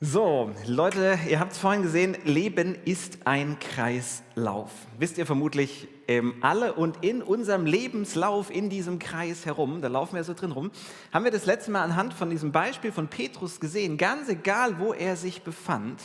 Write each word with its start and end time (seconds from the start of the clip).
So, 0.00 0.52
Leute, 0.64 1.18
ihr 1.28 1.40
habt 1.40 1.50
es 1.50 1.58
vorhin 1.58 1.82
gesehen, 1.82 2.16
Leben 2.22 2.76
ist 2.84 3.18
ein 3.24 3.58
Kreislauf. 3.58 4.70
Wisst 4.96 5.18
ihr 5.18 5.26
vermutlich 5.26 5.88
ähm, 6.06 6.34
alle 6.40 6.74
und 6.74 7.02
in 7.04 7.20
unserem 7.20 7.66
Lebenslauf 7.66 8.48
in 8.48 8.70
diesem 8.70 9.00
Kreis 9.00 9.44
herum, 9.44 9.82
da 9.82 9.88
laufen 9.88 10.14
wir 10.14 10.22
so 10.22 10.34
drin 10.34 10.52
rum, 10.52 10.70
haben 11.12 11.24
wir 11.24 11.32
das 11.32 11.46
letzte 11.46 11.72
Mal 11.72 11.82
anhand 11.82 12.14
von 12.14 12.30
diesem 12.30 12.52
Beispiel 12.52 12.92
von 12.92 13.08
Petrus 13.08 13.58
gesehen, 13.58 13.98
ganz 13.98 14.28
egal, 14.28 14.78
wo 14.78 14.92
er 14.92 15.16
sich 15.16 15.42
befand, 15.42 16.00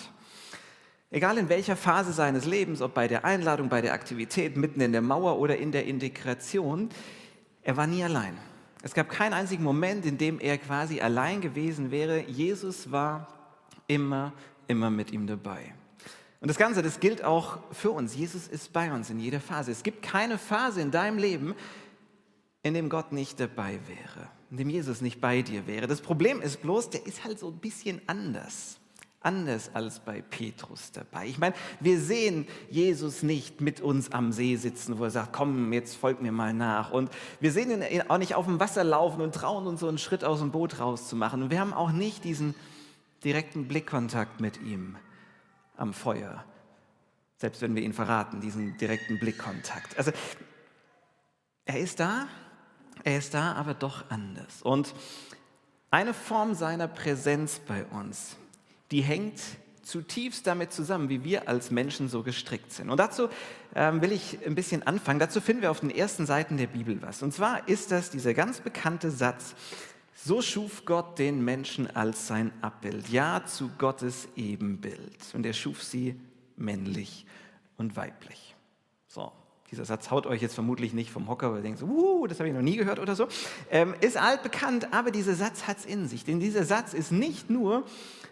egal 1.12 1.38
in 1.38 1.48
welcher 1.50 1.76
Phase 1.76 2.14
seines 2.14 2.46
Lebens, 2.46 2.82
ob 2.82 2.96
bei 2.96 3.08
der 3.08 3.26
Einladung, 3.26 3.70
bei 3.70 3.82
der 3.82 3.94
Aktivität, 3.94 4.58
mitten 4.58 4.82
in 4.82 4.92
der 4.92 5.04
Mauer 5.04 5.38
oder 5.38 5.58
in 5.58 5.72
der 5.72 5.86
Integration, 5.86 6.90
er 7.62 7.78
war 7.78 7.86
nie 7.86 8.04
allein. 8.04 8.40
Es 8.82 8.96
gab 8.96 9.08
keinen 9.10 9.34
einzigen 9.34 9.64
Moment, 9.64 10.04
in 10.08 10.18
dem 10.18 10.40
er 10.40 10.58
quasi 10.58 11.00
allein 11.00 11.42
gewesen 11.42 11.92
wäre. 11.92 12.24
Jesus 12.24 12.92
war 12.92 13.28
immer, 13.88 14.34
immer 14.68 14.90
mit 14.90 15.12
ihm 15.12 15.28
dabei. 15.28 15.74
Und 16.44 16.50
das 16.50 16.58
Ganze, 16.58 16.82
das 16.82 17.00
gilt 17.00 17.24
auch 17.24 17.60
für 17.72 17.92
uns. 17.92 18.16
Jesus 18.16 18.50
ist 18.50 18.74
bei 18.74 18.92
uns 18.92 19.10
in 19.10 19.18
jeder 19.20 19.40
Phase. 19.40 19.72
Es 19.72 19.82
gibt 19.82 20.02
keine 20.02 20.38
Phase 20.38 20.82
in 20.82 20.92
deinem 20.92 21.18
Leben, 21.18 21.56
in 22.64 22.74
dem 22.74 22.90
Gott 22.90 23.14
nicht 23.14 23.40
dabei 23.40 23.80
wäre, 23.88 24.28
in 24.52 24.58
dem 24.58 24.70
Jesus 24.70 25.00
nicht 25.00 25.22
bei 25.22 25.42
dir 25.42 25.68
wäre. 25.68 25.88
Das 25.88 26.02
Problem 26.02 26.42
ist 26.42 26.62
bloß, 26.62 26.90
der 26.90 27.06
ist 27.06 27.24
halt 27.24 27.40
so 27.40 27.48
ein 27.48 27.60
bisschen 27.60 28.02
anders. 28.08 28.78
Anders 29.22 29.72
als 29.74 30.02
bei 30.02 30.22
Petrus 30.22 30.92
dabei. 30.92 31.28
Ich 31.28 31.38
meine, 31.38 31.56
wir 31.80 31.98
sehen 31.98 32.46
Jesus 32.70 33.24
nicht 33.24 33.62
mit 33.62 33.80
uns 33.80 34.12
am 34.12 34.34
See 34.34 34.58
sitzen, 34.58 35.00
wo 35.00 35.06
er 35.06 35.12
sagt, 35.12 35.32
komm, 35.32 35.72
jetzt 35.72 35.96
folg 35.96 36.22
mir 36.22 36.34
mal 36.34 36.54
nach. 36.54 36.92
Und 36.92 37.10
wir 37.40 37.54
sehen 37.54 37.72
ihn 37.72 38.02
auch 38.10 38.18
nicht 38.18 38.36
auf 38.36 38.48
dem 38.48 38.60
Wasser 38.60 38.84
laufen 38.84 39.22
und 39.22 39.34
trauen 39.34 39.66
uns 39.66 39.80
so 39.80 39.88
einen 39.88 39.98
Schritt 39.98 40.26
aus 40.26 40.40
dem 40.40 40.52
Boot 40.52 40.82
rauszumachen. 40.82 41.42
Und 41.42 41.52
wir 41.52 41.62
haben 41.62 41.72
auch 41.72 41.94
nicht 41.94 42.26
diesen 42.26 42.54
direkten 43.24 43.68
Blickkontakt 43.68 44.40
mit 44.40 44.62
ihm 44.62 44.98
am 45.78 45.94
Feuer. 45.94 46.44
Selbst 47.38 47.62
wenn 47.62 47.76
wir 47.76 47.84
ihn 47.84 47.94
verraten, 47.94 48.42
diesen 48.42 48.78
direkten 48.78 49.20
Blickkontakt. 49.20 49.98
Also 49.98 50.12
er 51.66 51.80
ist 51.80 52.00
da, 52.00 52.28
er 53.04 53.18
ist 53.18 53.34
da, 53.34 53.54
aber 53.54 53.74
doch 53.74 54.10
anders. 54.10 54.62
Und 54.62 54.94
eine 55.92 56.14
Form 56.14 56.54
seiner 56.54 56.88
Präsenz 56.88 57.60
bei 57.60 57.86
uns, 57.86 58.38
die 58.92 59.02
hängt 59.02 59.40
zutiefst 59.84 60.48
damit 60.48 60.72
zusammen, 60.72 61.10
wie 61.10 61.24
wir 61.24 61.48
als 61.48 61.70
Menschen 61.70 62.08
so 62.08 62.24
gestrickt 62.24 62.72
sind. 62.72 62.90
Und 62.90 62.98
dazu 62.98 63.30
ähm, 63.76 64.02
will 64.02 64.12
ich 64.12 64.40
ein 64.46 64.56
bisschen 64.56 64.88
anfangen. 64.88 65.20
Dazu 65.20 65.42
finden 65.42 65.62
wir 65.62 65.72
auf 65.72 65.82
den 65.82 65.90
ersten 65.90 66.26
Seiten 66.26 66.58
der 66.58 66.68
Bibel 66.68 67.02
was. 67.02 67.22
Und 67.22 67.34
zwar 67.34 67.68
ist 67.68 67.92
das 67.92 68.10
dieser 68.10 68.34
ganz 68.34 68.62
bekannte 68.62 69.12
Satz, 69.12 69.56
so 70.16 70.42
schuf 70.42 70.86
Gott 70.86 71.20
den 71.20 71.44
Menschen 71.44 71.94
als 71.96 72.28
sein 72.28 72.52
Abbild, 72.62 73.10
ja 73.10 73.46
zu 73.46 73.70
Gottes 73.78 74.28
Ebenbild. 74.36 75.18
Und 75.34 75.46
er 75.46 75.54
schuf 75.54 75.84
sie 75.84 76.20
männlich 76.56 77.26
und 77.78 77.96
weiblich. 77.96 78.56
So, 79.08 79.32
dieser 79.72 79.86
Satz 79.86 80.12
haut 80.12 80.28
euch 80.28 80.42
jetzt 80.42 80.54
vermutlich 80.54 80.94
nicht 80.94 81.10
vom 81.10 81.28
Hocker, 81.28 81.52
weil 81.52 81.60
ihr 81.60 81.64
denkt, 81.64 81.80
so, 81.80 81.88
uh, 81.88 82.28
das 82.28 82.40
habe 82.40 82.48
ich 82.48 82.56
noch 82.56 82.62
nie 82.62 82.78
gehört 82.78 83.00
oder 83.00 83.16
so. 83.16 83.28
Ähm, 83.72 83.96
ist 84.02 84.18
altbekannt, 84.18 84.94
aber 84.94 85.10
dieser 85.10 85.34
Satz 85.34 85.66
hat 85.66 85.80
es 85.80 85.86
in 85.86 86.08
sich. 86.08 86.24
Denn 86.24 86.40
dieser 86.40 86.64
Satz 86.64 86.94
ist 86.94 87.12
nicht 87.12 87.50
nur 87.50 87.84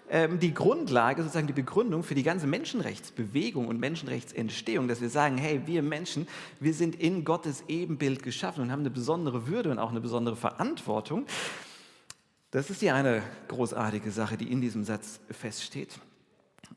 ähm, 0.09 0.39
die 0.39 0.53
Grundlage, 0.53 1.23
sozusagen 1.23 1.47
die 1.47 1.53
Begründung 1.53 2.03
für 2.03 2.13
die 2.13 2.23
ganze 2.23 2.45
Menschenrechtsbewegung 2.45 3.67
und 3.67 3.79
Menschenrechtsentstehung, 3.79 4.87
dass 4.87 5.01
wir 5.01 5.09
sagen, 5.09 5.37
hey, 5.37 5.61
wir 5.65 5.81
Menschen, 5.81 6.27
wir 6.59 6.75
sind 6.75 6.95
in 6.95 7.25
Gottes 7.25 7.63
Ebenbild 7.67 8.21
geschaffen 8.21 8.61
und 8.61 8.71
haben 8.71 8.81
eine 8.81 8.91
besondere 8.91 9.47
Würde 9.47 9.71
und 9.71 9.79
auch 9.79 9.89
eine 9.89 10.01
besondere 10.01 10.35
Verantwortung. 10.35 11.25
Das 12.51 12.69
ist 12.69 12.81
die 12.81 12.91
eine 12.91 13.23
großartige 13.47 14.11
Sache, 14.11 14.35
die 14.35 14.51
in 14.51 14.59
diesem 14.59 14.83
Satz 14.83 15.21
feststeht, 15.29 15.97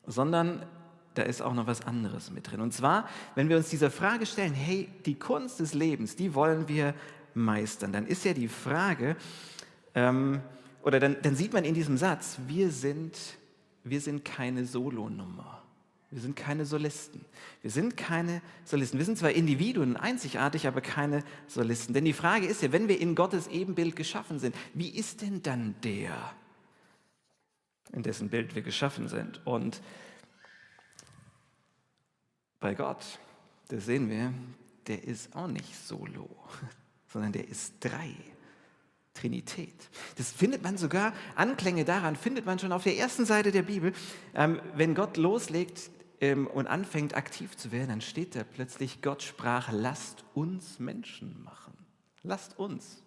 sondern 0.07 0.65
da 1.15 1.23
ist 1.23 1.43
auch 1.43 1.53
noch 1.53 1.67
was 1.67 1.85
anderes 1.85 2.31
mit 2.31 2.51
drin. 2.51 2.61
Und 2.61 2.73
zwar, 2.73 3.09
wenn 3.35 3.49
wir 3.49 3.57
uns 3.57 3.71
dieser 3.71 3.91
Frage 3.91 4.25
stellen, 4.25 4.55
hey, 4.55 4.89
die 5.05 5.17
Kunst 5.17 5.59
des 5.59 5.75
Lebens, 5.75 6.15
die 6.15 6.35
wollen 6.35 6.69
wir 6.69 6.95
meistern, 7.35 7.93
dann 7.93 8.07
ist 8.07 8.25
ja 8.25 8.35
die 8.35 8.47
Frage, 8.47 9.17
ähm, 9.97 10.41
oder 10.83 11.01
dann, 11.01 11.17
dann 11.23 11.35
sieht 11.35 11.53
man 11.53 11.65
in 11.65 11.75
diesem 11.75 11.97
Satz, 11.97 12.39
wir 12.47 12.71
sind, 12.71 13.19
wir 13.83 14.01
sind 14.01 14.25
keine 14.25 14.67
Solonummer. 14.67 15.64
Wir 16.15 16.21
sind 16.21 16.37
keine 16.37 16.65
Solisten. 16.65 17.25
Wir 17.61 17.73
sind 17.73 17.97
keine 17.97 18.41
Solisten. 18.65 19.01
Wir 19.01 19.05
sind 19.05 19.19
zwar 19.19 19.33
Individuen, 19.33 19.97
einzigartig, 19.97 20.69
aber 20.69 20.81
keine 20.81 21.25
Solisten. 21.49 21.93
Denn 21.93 22.05
die 22.05 22.13
Frage 22.13 22.47
ist 22.47 22.63
ja, 22.63 22.71
wenn 22.71 22.87
wir 22.87 23.01
in 23.01 23.17
Gottes 23.17 23.49
Ebenbild 23.49 23.97
geschaffen 23.97 24.39
sind, 24.39 24.55
wie 24.75 24.91
ist 24.91 25.23
denn 25.23 25.43
dann 25.43 25.75
der, 25.83 26.15
in 27.93 28.05
dessen 28.05 28.29
Bild 28.29 28.55
wir 28.55 28.63
geschaffen 28.63 29.09
sind? 29.09 29.45
Und 29.45 29.83
bei 32.61 32.75
Gott, 32.75 33.19
das 33.67 33.87
sehen 33.87 34.09
wir, 34.09 34.33
der 34.87 35.03
ist 35.03 35.35
auch 35.35 35.49
nicht 35.49 35.75
solo, 35.85 36.31
sondern 37.09 37.33
der 37.33 37.49
ist 37.49 37.75
drei. 37.81 38.15
Trinität. 39.15 39.73
Das 40.17 40.33
findet 40.33 40.65
man 40.65 40.77
sogar, 40.77 41.13
Anklänge 41.37 41.85
daran 41.85 42.17
findet 42.17 42.47
man 42.47 42.59
schon 42.59 42.73
auf 42.73 42.83
der 42.83 42.99
ersten 42.99 43.25
Seite 43.25 43.53
der 43.53 43.63
Bibel. 43.63 43.93
Ähm, 44.35 44.61
wenn 44.75 44.97
Gott 44.97 45.17
loslegt, 45.17 45.89
ähm, 46.21 46.47
und 46.47 46.67
anfängt 46.67 47.17
aktiv 47.17 47.57
zu 47.57 47.73
werden, 47.73 47.89
dann 47.89 48.01
steht 48.01 48.37
da 48.37 48.45
plötzlich, 48.45 49.03
Gott 49.03 49.23
sprach, 49.23 49.71
lasst 49.73 50.25
uns 50.35 50.79
Menschen 50.79 51.43
machen. 51.43 51.73
Lasst 52.23 52.59
uns. 52.59 53.03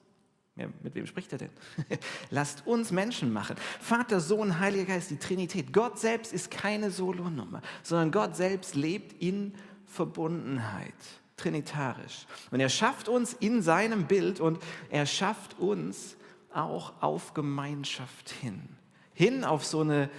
Ja, 0.56 0.68
mit 0.82 0.96
wem 0.96 1.06
spricht 1.06 1.32
er 1.34 1.38
denn? 1.38 1.50
lasst 2.30 2.66
uns 2.66 2.92
Menschen 2.92 3.32
machen. 3.32 3.56
Vater, 3.80 4.20
Sohn, 4.20 4.60
Heiliger 4.60 4.86
Geist, 4.86 5.12
die 5.12 5.18
Trinität. 5.18 5.72
Gott 5.72 6.00
selbst 6.00 6.34
ist 6.34 6.50
keine 6.50 6.90
Solonummer, 6.90 7.62
sondern 7.84 8.12
Gott 8.12 8.36
selbst 8.36 8.76
lebt 8.76 9.22
in 9.22 9.54
Verbundenheit, 9.86 10.94
trinitarisch. 11.36 12.26
Und 12.50 12.60
er 12.60 12.70
schafft 12.70 13.08
uns 13.08 13.34
in 13.34 13.62
seinem 13.62 14.08
Bild 14.08 14.40
und 14.40 14.60
er 14.90 15.06
schafft 15.06 15.60
uns 15.60 16.18
auch 16.52 17.02
auf 17.02 17.36
Gemeinschaft 17.36 18.30
hin. 18.30 18.68
Hin 19.14 19.44
auf 19.44 19.64
so 19.64 19.82
eine 19.82 20.10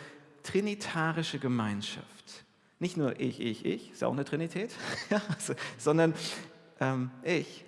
trinitarische 0.44 1.38
Gemeinschaft. 1.38 2.44
Nicht 2.80 2.96
nur 2.96 3.18
ich, 3.18 3.40
ich, 3.40 3.64
ich, 3.64 3.92
ist 3.92 4.04
auch 4.04 4.12
eine 4.12 4.24
Trinität, 4.24 4.70
sondern 5.78 6.14
ähm, 6.80 7.10
ich, 7.24 7.64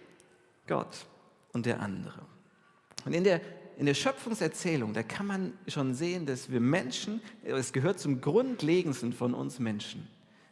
Gott 0.67 1.07
und 1.53 1.67
der 1.67 1.81
andere. 1.81 2.21
Und 3.05 3.13
in 3.13 3.25
der, 3.25 3.41
in 3.77 3.87
der 3.87 3.95
Schöpfungserzählung, 3.95 4.93
da 4.93 5.03
kann 5.03 5.27
man 5.27 5.53
schon 5.67 5.95
sehen, 5.95 6.27
dass 6.27 6.51
wir 6.51 6.61
Menschen, 6.61 7.21
es 7.43 7.73
gehört 7.73 7.99
zum 7.99 8.21
Grundlegendsten 8.21 9.13
von 9.13 9.35
uns 9.35 9.59
Menschen, 9.59 10.07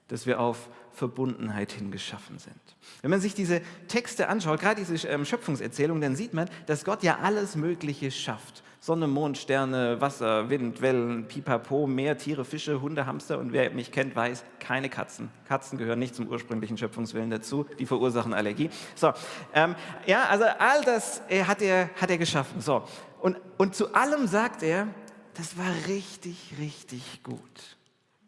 dass 0.09 0.27
wir 0.27 0.41
auf 0.41 0.71
Verbundenheit 0.93 1.71
hingeschaffen 1.71 2.39
sind. 2.39 2.57
Wenn 3.03 3.11
man 3.11 3.21
sich 3.21 3.35
diese 3.35 3.61
Texte 3.87 4.29
anschaut, 4.29 4.61
gerade 4.61 4.83
diese 4.85 5.07
ähm, 5.07 5.25
Schöpfungserzählung, 5.25 6.01
dann 6.01 6.17
sieht 6.17 6.35
man, 6.35 6.51
dass 6.67 6.85
Gott 6.85 7.03
ja 7.03 7.19
alles 7.19 7.55
Mögliche 7.55 8.11
schafft. 8.11 8.65
Sonne, 8.88 9.06
Mond, 9.06 9.37
Sterne, 9.37 10.00
Wasser, 10.00 10.49
Wind, 10.49 10.81
Wellen, 10.81 11.28
Pipapo, 11.28 11.87
Meer, 11.87 12.16
Tiere, 12.16 12.43
Fische, 12.47 12.81
Hunde, 12.81 13.04
Hamster 13.04 13.38
und 13.38 13.53
wer 13.53 13.71
mich 13.71 13.93
kennt, 13.93 14.16
weiß, 14.16 14.43
keine 14.60 14.88
Katzen. 14.88 15.28
Katzen 15.47 15.76
gehören 15.76 15.99
nicht 15.99 16.15
zum 16.15 16.26
ursprünglichen 16.26 16.78
Schöpfungswillen 16.78 17.28
dazu, 17.28 17.66
die 17.78 17.84
verursachen 17.84 18.32
Allergie. 18.32 18.71
So, 18.94 19.12
ähm, 19.53 19.75
ja, 20.06 20.25
also 20.31 20.44
all 20.59 20.82
das 20.87 21.21
äh, 21.28 21.44
hat, 21.44 21.60
er, 21.60 21.91
hat 22.00 22.09
er 22.09 22.16
geschaffen. 22.16 22.62
So, 22.62 22.82
und, 23.21 23.37
und 23.59 23.75
zu 23.75 23.93
allem 23.93 24.27
sagt 24.27 24.62
er, 24.62 24.88
das 25.34 25.59
war 25.59 25.71
richtig, 25.87 26.54
richtig 26.59 27.22
gut. 27.22 27.77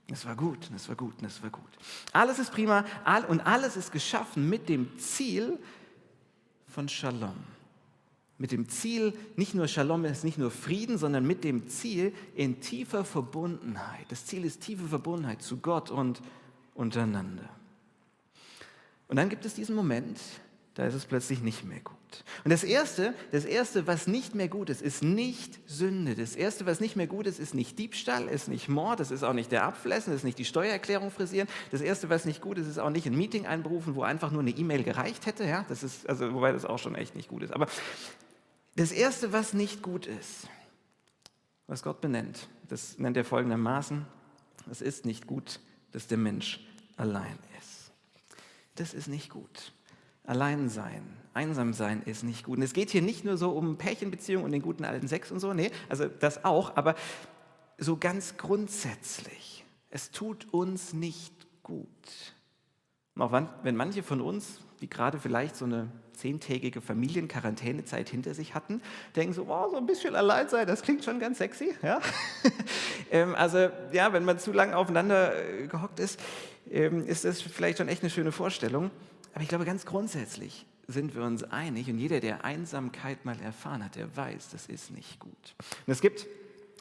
Das 0.08 0.26
war 0.26 0.36
gut, 0.36 0.68
das 0.74 0.90
war 0.90 0.94
gut, 0.94 1.14
das 1.22 1.42
war 1.42 1.48
gut. 1.48 1.70
Alles 2.12 2.38
ist 2.38 2.52
prima 2.52 2.84
und 3.28 3.40
alles 3.46 3.78
ist 3.78 3.92
geschaffen 3.92 4.50
mit 4.50 4.68
dem 4.68 4.98
Ziel 4.98 5.58
von 6.66 6.86
Shalom 6.86 7.59
mit 8.40 8.52
dem 8.52 8.70
Ziel, 8.70 9.12
nicht 9.36 9.54
nur 9.54 9.68
Shalom 9.68 10.06
ist 10.06 10.24
nicht 10.24 10.38
nur 10.38 10.50
Frieden, 10.50 10.96
sondern 10.96 11.26
mit 11.26 11.44
dem 11.44 11.68
Ziel 11.68 12.14
in 12.34 12.58
tiefer 12.60 13.04
Verbundenheit. 13.04 14.06
Das 14.08 14.24
Ziel 14.24 14.46
ist 14.46 14.62
tiefe 14.62 14.86
Verbundenheit 14.86 15.42
zu 15.42 15.58
Gott 15.58 15.90
und 15.90 16.22
untereinander. 16.74 17.48
Und 19.08 19.16
dann 19.16 19.28
gibt 19.28 19.44
es 19.44 19.52
diesen 19.52 19.76
Moment, 19.76 20.18
da 20.72 20.86
ist 20.86 20.94
es 20.94 21.04
plötzlich 21.04 21.42
nicht 21.42 21.66
mehr 21.66 21.80
gut. 21.80 21.96
Und 22.42 22.50
das 22.50 22.64
Erste, 22.64 23.12
das 23.30 23.44
Erste, 23.44 23.86
was 23.86 24.06
nicht 24.06 24.34
mehr 24.34 24.48
gut 24.48 24.70
ist, 24.70 24.80
ist 24.80 25.02
nicht 25.02 25.58
Sünde. 25.66 26.14
Das 26.14 26.34
Erste, 26.34 26.64
was 26.64 26.80
nicht 26.80 26.96
mehr 26.96 27.06
gut 27.06 27.26
ist, 27.26 27.38
ist 27.38 27.54
nicht 27.54 27.78
Diebstahl, 27.78 28.26
ist 28.26 28.48
nicht 28.48 28.70
Mord, 28.70 29.00
das 29.00 29.10
ist 29.10 29.22
auch 29.22 29.34
nicht 29.34 29.52
der 29.52 29.64
Abflessen, 29.64 30.14
das 30.14 30.20
ist 30.20 30.24
nicht 30.24 30.38
die 30.38 30.46
Steuererklärung 30.46 31.10
frisieren. 31.10 31.46
Das 31.72 31.82
Erste, 31.82 32.08
was 32.08 32.24
nicht 32.24 32.40
gut 32.40 32.56
ist, 32.56 32.68
ist 32.68 32.78
auch 32.78 32.88
nicht 32.88 33.06
ein 33.06 33.16
Meeting 33.16 33.44
einberufen, 33.44 33.96
wo 33.96 34.02
einfach 34.02 34.30
nur 34.30 34.40
eine 34.40 34.50
E-Mail 34.50 34.82
gereicht 34.82 35.26
hätte. 35.26 35.44
Ja, 35.44 35.66
das 35.68 35.82
ist, 35.82 36.08
also, 36.08 36.32
wobei 36.32 36.52
das 36.52 36.64
auch 36.64 36.78
schon 36.78 36.94
echt 36.94 37.14
nicht 37.14 37.28
gut 37.28 37.42
ist. 37.42 37.52
Aber 37.52 37.66
das 38.80 38.92
Erste, 38.92 39.34
was 39.34 39.52
nicht 39.52 39.82
gut 39.82 40.06
ist, 40.06 40.48
was 41.66 41.82
Gott 41.82 42.00
benennt, 42.00 42.48
das 42.66 42.98
nennt 42.98 43.14
er 43.14 43.26
folgendermaßen, 43.26 44.06
es 44.70 44.80
ist 44.80 45.04
nicht 45.04 45.26
gut, 45.26 45.60
dass 45.92 46.06
der 46.06 46.16
Mensch 46.16 46.66
allein 46.96 47.38
ist. 47.58 47.92
Das 48.76 48.94
ist 48.94 49.06
nicht 49.06 49.28
gut. 49.28 49.74
Allein 50.24 50.70
sein, 50.70 51.02
einsam 51.34 51.74
sein 51.74 52.02
ist 52.06 52.22
nicht 52.22 52.44
gut. 52.44 52.56
Und 52.56 52.62
es 52.62 52.72
geht 52.72 52.88
hier 52.88 53.02
nicht 53.02 53.22
nur 53.22 53.36
so 53.36 53.50
um 53.50 53.76
Pärchenbeziehungen 53.76 54.46
und 54.46 54.52
den 54.52 54.62
guten 54.62 54.86
alten 54.86 55.08
Sex 55.08 55.30
und 55.30 55.40
so, 55.40 55.52
nee, 55.52 55.70
also 55.90 56.06
das 56.06 56.46
auch, 56.46 56.74
aber 56.74 56.94
so 57.76 57.98
ganz 57.98 58.38
grundsätzlich, 58.38 59.66
es 59.90 60.10
tut 60.10 60.54
uns 60.54 60.94
nicht 60.94 61.34
gut. 61.62 61.86
Und 63.20 63.26
auch 63.26 63.42
wenn 63.64 63.76
manche 63.76 64.02
von 64.02 64.22
uns, 64.22 64.60
die 64.80 64.88
gerade 64.88 65.20
vielleicht 65.20 65.54
so 65.54 65.66
eine 65.66 65.88
zehntägige 66.14 66.80
Familienquarantänezeit 66.80 68.08
hinter 68.08 68.32
sich 68.32 68.54
hatten, 68.54 68.80
denken 69.14 69.34
so, 69.34 69.46
wow, 69.46 69.70
so 69.70 69.76
ein 69.76 69.84
bisschen 69.84 70.16
allein 70.16 70.48
sein, 70.48 70.66
das 70.66 70.80
klingt 70.80 71.04
schon 71.04 71.20
ganz 71.20 71.36
sexy. 71.36 71.74
Ja? 71.82 72.00
Ähm, 73.12 73.34
also 73.34 73.70
ja, 73.90 74.12
wenn 74.12 74.24
man 74.24 74.38
zu 74.38 74.52
lange 74.52 74.76
aufeinander 74.76 75.34
äh, 75.34 75.66
gehockt 75.66 75.98
ist, 75.98 76.20
ähm, 76.70 77.04
ist 77.04 77.24
das 77.24 77.42
vielleicht 77.42 77.78
schon 77.78 77.88
echt 77.88 78.04
eine 78.04 78.10
schöne 78.10 78.30
Vorstellung. 78.30 78.92
Aber 79.34 79.42
ich 79.42 79.48
glaube, 79.48 79.64
ganz 79.64 79.84
grundsätzlich 79.84 80.64
sind 80.86 81.16
wir 81.16 81.24
uns 81.24 81.42
einig 81.42 81.90
und 81.90 81.98
jeder, 81.98 82.20
der 82.20 82.44
Einsamkeit 82.44 83.24
mal 83.24 83.36
erfahren 83.40 83.84
hat, 83.84 83.96
der 83.96 84.16
weiß, 84.16 84.50
das 84.50 84.66
ist 84.66 84.92
nicht 84.92 85.18
gut. 85.18 85.56
Und 85.88 85.92
es 85.92 86.00
gibt 86.00 86.28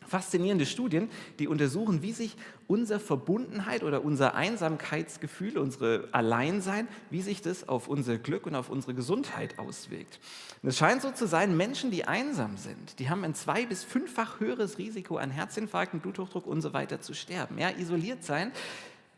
faszinierende 0.09 0.65
Studien, 0.65 1.09
die 1.39 1.47
untersuchen, 1.47 2.01
wie 2.01 2.11
sich 2.11 2.35
unsere 2.67 2.99
Verbundenheit 2.99 3.83
oder 3.83 4.03
unser 4.03 4.35
Einsamkeitsgefühl, 4.35 5.57
unsere 5.57 6.09
Alleinsein, 6.11 6.87
wie 7.09 7.21
sich 7.21 7.41
das 7.41 7.67
auf 7.69 7.87
unser 7.87 8.17
Glück 8.17 8.45
und 8.45 8.55
auf 8.55 8.69
unsere 8.69 8.93
Gesundheit 8.93 9.57
auswirkt. 9.59 10.19
Und 10.61 10.69
es 10.69 10.77
scheint 10.77 11.01
so 11.01 11.11
zu 11.11 11.27
sein, 11.27 11.55
Menschen, 11.55 11.91
die 11.91 12.05
einsam 12.05 12.57
sind, 12.57 12.99
die 12.99 13.09
haben 13.09 13.23
ein 13.23 13.35
zwei- 13.35 13.65
bis 13.65 13.83
fünffach 13.83 14.39
höheres 14.39 14.77
Risiko 14.77 15.17
an 15.17 15.31
Herzinfarkten, 15.31 15.99
Bluthochdruck 16.01 16.45
und 16.47 16.61
so 16.61 16.73
weiter 16.73 16.99
zu 17.01 17.13
sterben. 17.13 17.57
Ja, 17.57 17.69
isoliert 17.69 18.23
sein 18.23 18.51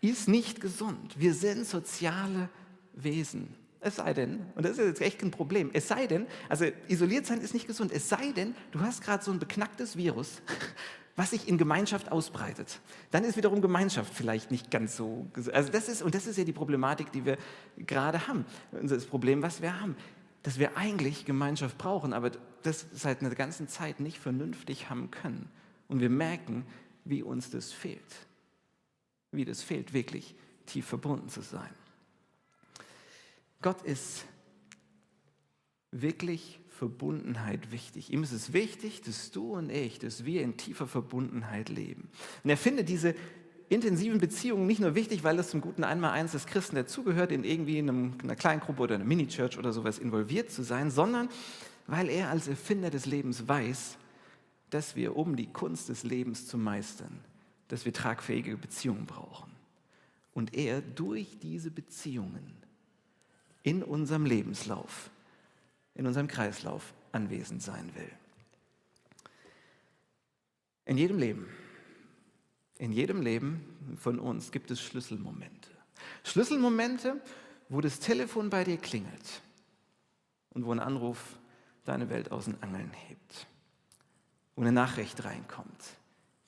ist 0.02 0.28
nicht 0.28 0.62
gesund. 0.62 1.14
Wir 1.18 1.34
sind 1.34 1.66
soziale 1.66 2.50
Wesen. 2.94 3.56
Es 3.84 3.96
sei 3.96 4.14
denn, 4.14 4.46
und 4.54 4.64
das 4.64 4.78
ist 4.78 4.86
jetzt 4.86 5.02
echt 5.02 5.24
ein 5.24 5.32
Problem, 5.32 5.72
es 5.74 5.88
sei 5.88 6.06
denn, 6.06 6.28
also 6.50 6.66
isoliert 6.88 7.26
sein 7.26 7.42
ist 7.42 7.56
nicht 7.56 7.66
gesund, 7.66 7.92
es 7.92 8.10
sei 8.10 8.32
denn, 8.32 8.56
du 8.70 8.80
hast 8.82 9.02
gerade 9.02 9.24
so 9.24 9.32
ein 9.32 9.40
beknacktes 9.40 9.98
Virus, 9.98 10.44
was 11.16 11.32
sich 11.32 11.48
in 11.48 11.58
Gemeinschaft 11.58 12.12
ausbreitet. 12.12 12.80
Dann 13.10 13.24
ist 13.24 13.38
wiederum 13.38 13.60
Gemeinschaft 13.60 14.14
vielleicht 14.14 14.52
nicht 14.52 14.70
ganz 14.70 14.96
so, 14.96 15.26
also 15.52 15.72
das 15.72 15.90
ist, 15.90 16.04
und 16.04 16.14
das 16.14 16.28
ist 16.28 16.38
ja 16.38 16.44
die 16.44 16.54
Problematik, 16.54 17.12
die 17.12 17.26
wir 17.26 17.38
gerade 17.78 18.28
haben. 18.28 18.46
Das 18.72 19.06
Problem, 19.06 19.42
was 19.42 19.64
wir 19.64 19.82
haben, 19.82 19.96
dass 20.44 20.60
wir 20.60 20.78
eigentlich 20.78 21.26
Gemeinschaft 21.26 21.80
brauchen, 21.80 22.14
aber 22.14 22.32
das 22.62 22.86
seit 22.94 23.22
einer 23.22 23.34
ganzen 23.34 23.68
Zeit 23.68 24.00
nicht 24.00 24.20
vernünftig 24.20 24.92
haben 24.92 25.10
können. 25.10 25.50
Und 25.88 26.02
wir 26.02 26.10
merken, 26.12 26.68
wie 27.04 27.24
uns 27.24 27.50
das 27.50 27.72
fehlt. 27.72 28.28
Wie 29.32 29.46
das 29.46 29.64
fehlt, 29.64 29.94
wirklich 29.94 30.36
tief 30.68 30.86
verbunden 30.86 31.30
zu 31.30 31.42
sein. 31.42 31.70
Gott 33.62 33.82
ist 33.84 34.26
wirklich 35.92 36.60
Verbundenheit 36.70 37.72
wichtig. 37.72 38.12
Ihm 38.12 38.24
ist 38.24 38.32
es 38.32 38.54
wichtig, 38.54 39.02
dass 39.02 39.30
du 39.32 39.54
und 39.54 39.70
ich, 39.70 40.00
dass 40.00 40.26
wir 40.26 40.42
in 40.42 40.58
tiefer 40.58 40.88
Verbundenheit 40.88 41.70
leben. 41.70 42.10
Und 42.44 42.50
er 42.50 42.58
findet 42.58 42.90
diese 42.90 43.14
intensiven 43.70 44.20
Beziehungen 44.20 44.66
nicht 44.68 44.82
nur 44.82 44.96
wichtig, 44.96 45.24
weil 45.24 45.38
es 45.40 45.50
zum 45.50 45.62
guten 45.62 45.84
Einmaleins 45.84 46.32
des 46.32 46.48
Christen 46.48 46.76
dazugehört, 46.76 47.32
in 47.32 47.44
irgendwie 47.44 47.78
in 47.78 47.90
einem, 47.90 48.14
einer 48.24 48.36
Kleingruppe 48.36 48.82
oder 48.82 48.96
einer 48.96 49.06
Mini-Church 49.06 49.58
oder 49.58 49.72
sowas 49.72 50.00
involviert 50.00 50.50
zu 50.50 50.64
sein, 50.64 50.90
sondern 50.90 51.30
weil 51.88 52.10
er 52.10 52.30
als 52.30 52.48
Erfinder 52.48 52.90
des 52.90 53.06
Lebens 53.06 53.48
weiß, 53.48 53.98
dass 54.72 54.96
wir, 54.96 55.16
um 55.16 55.36
die 55.36 55.48
Kunst 55.48 55.90
des 55.90 56.04
Lebens 56.04 56.48
zu 56.48 56.58
meistern, 56.58 57.20
dass 57.68 57.86
wir 57.86 57.94
tragfähige 57.94 58.58
Beziehungen 58.58 59.06
brauchen. 59.06 59.52
Und 60.34 60.56
er 60.56 60.82
durch 60.82 61.38
diese 61.40 61.72
Beziehungen 61.72 62.61
in 63.64 63.84
unserem 63.84 64.26
Lebenslauf, 64.26 65.10
in 65.96 66.08
unserem 66.08 66.28
Kreislauf 66.28 66.94
anwesend 67.12 67.62
sein 67.62 67.94
will. 67.96 68.12
In 70.86 70.98
jedem 70.98 71.20
Leben, 71.20 71.48
in 72.78 72.92
jedem 72.92 73.22
Leben 73.22 73.96
von 73.98 74.20
uns 74.20 74.52
gibt 74.52 74.72
es 74.72 74.82
Schlüsselmomente. 74.82 75.70
Schlüsselmomente, 76.24 77.22
wo 77.70 77.80
das 77.80 78.00
Telefon 78.00 78.50
bei 78.50 78.64
dir 78.64 78.78
klingelt 78.78 79.42
und 80.50 80.66
wo 80.66 80.72
ein 80.72 80.80
Anruf 80.80 81.38
deine 81.86 82.10
Welt 82.10 82.32
aus 82.32 82.46
den 82.46 82.62
Angeln 82.62 82.92
hebt, 83.08 83.48
wo 84.56 84.62
eine 84.62 84.72
Nachricht 84.72 85.24
reinkommt, 85.24 85.98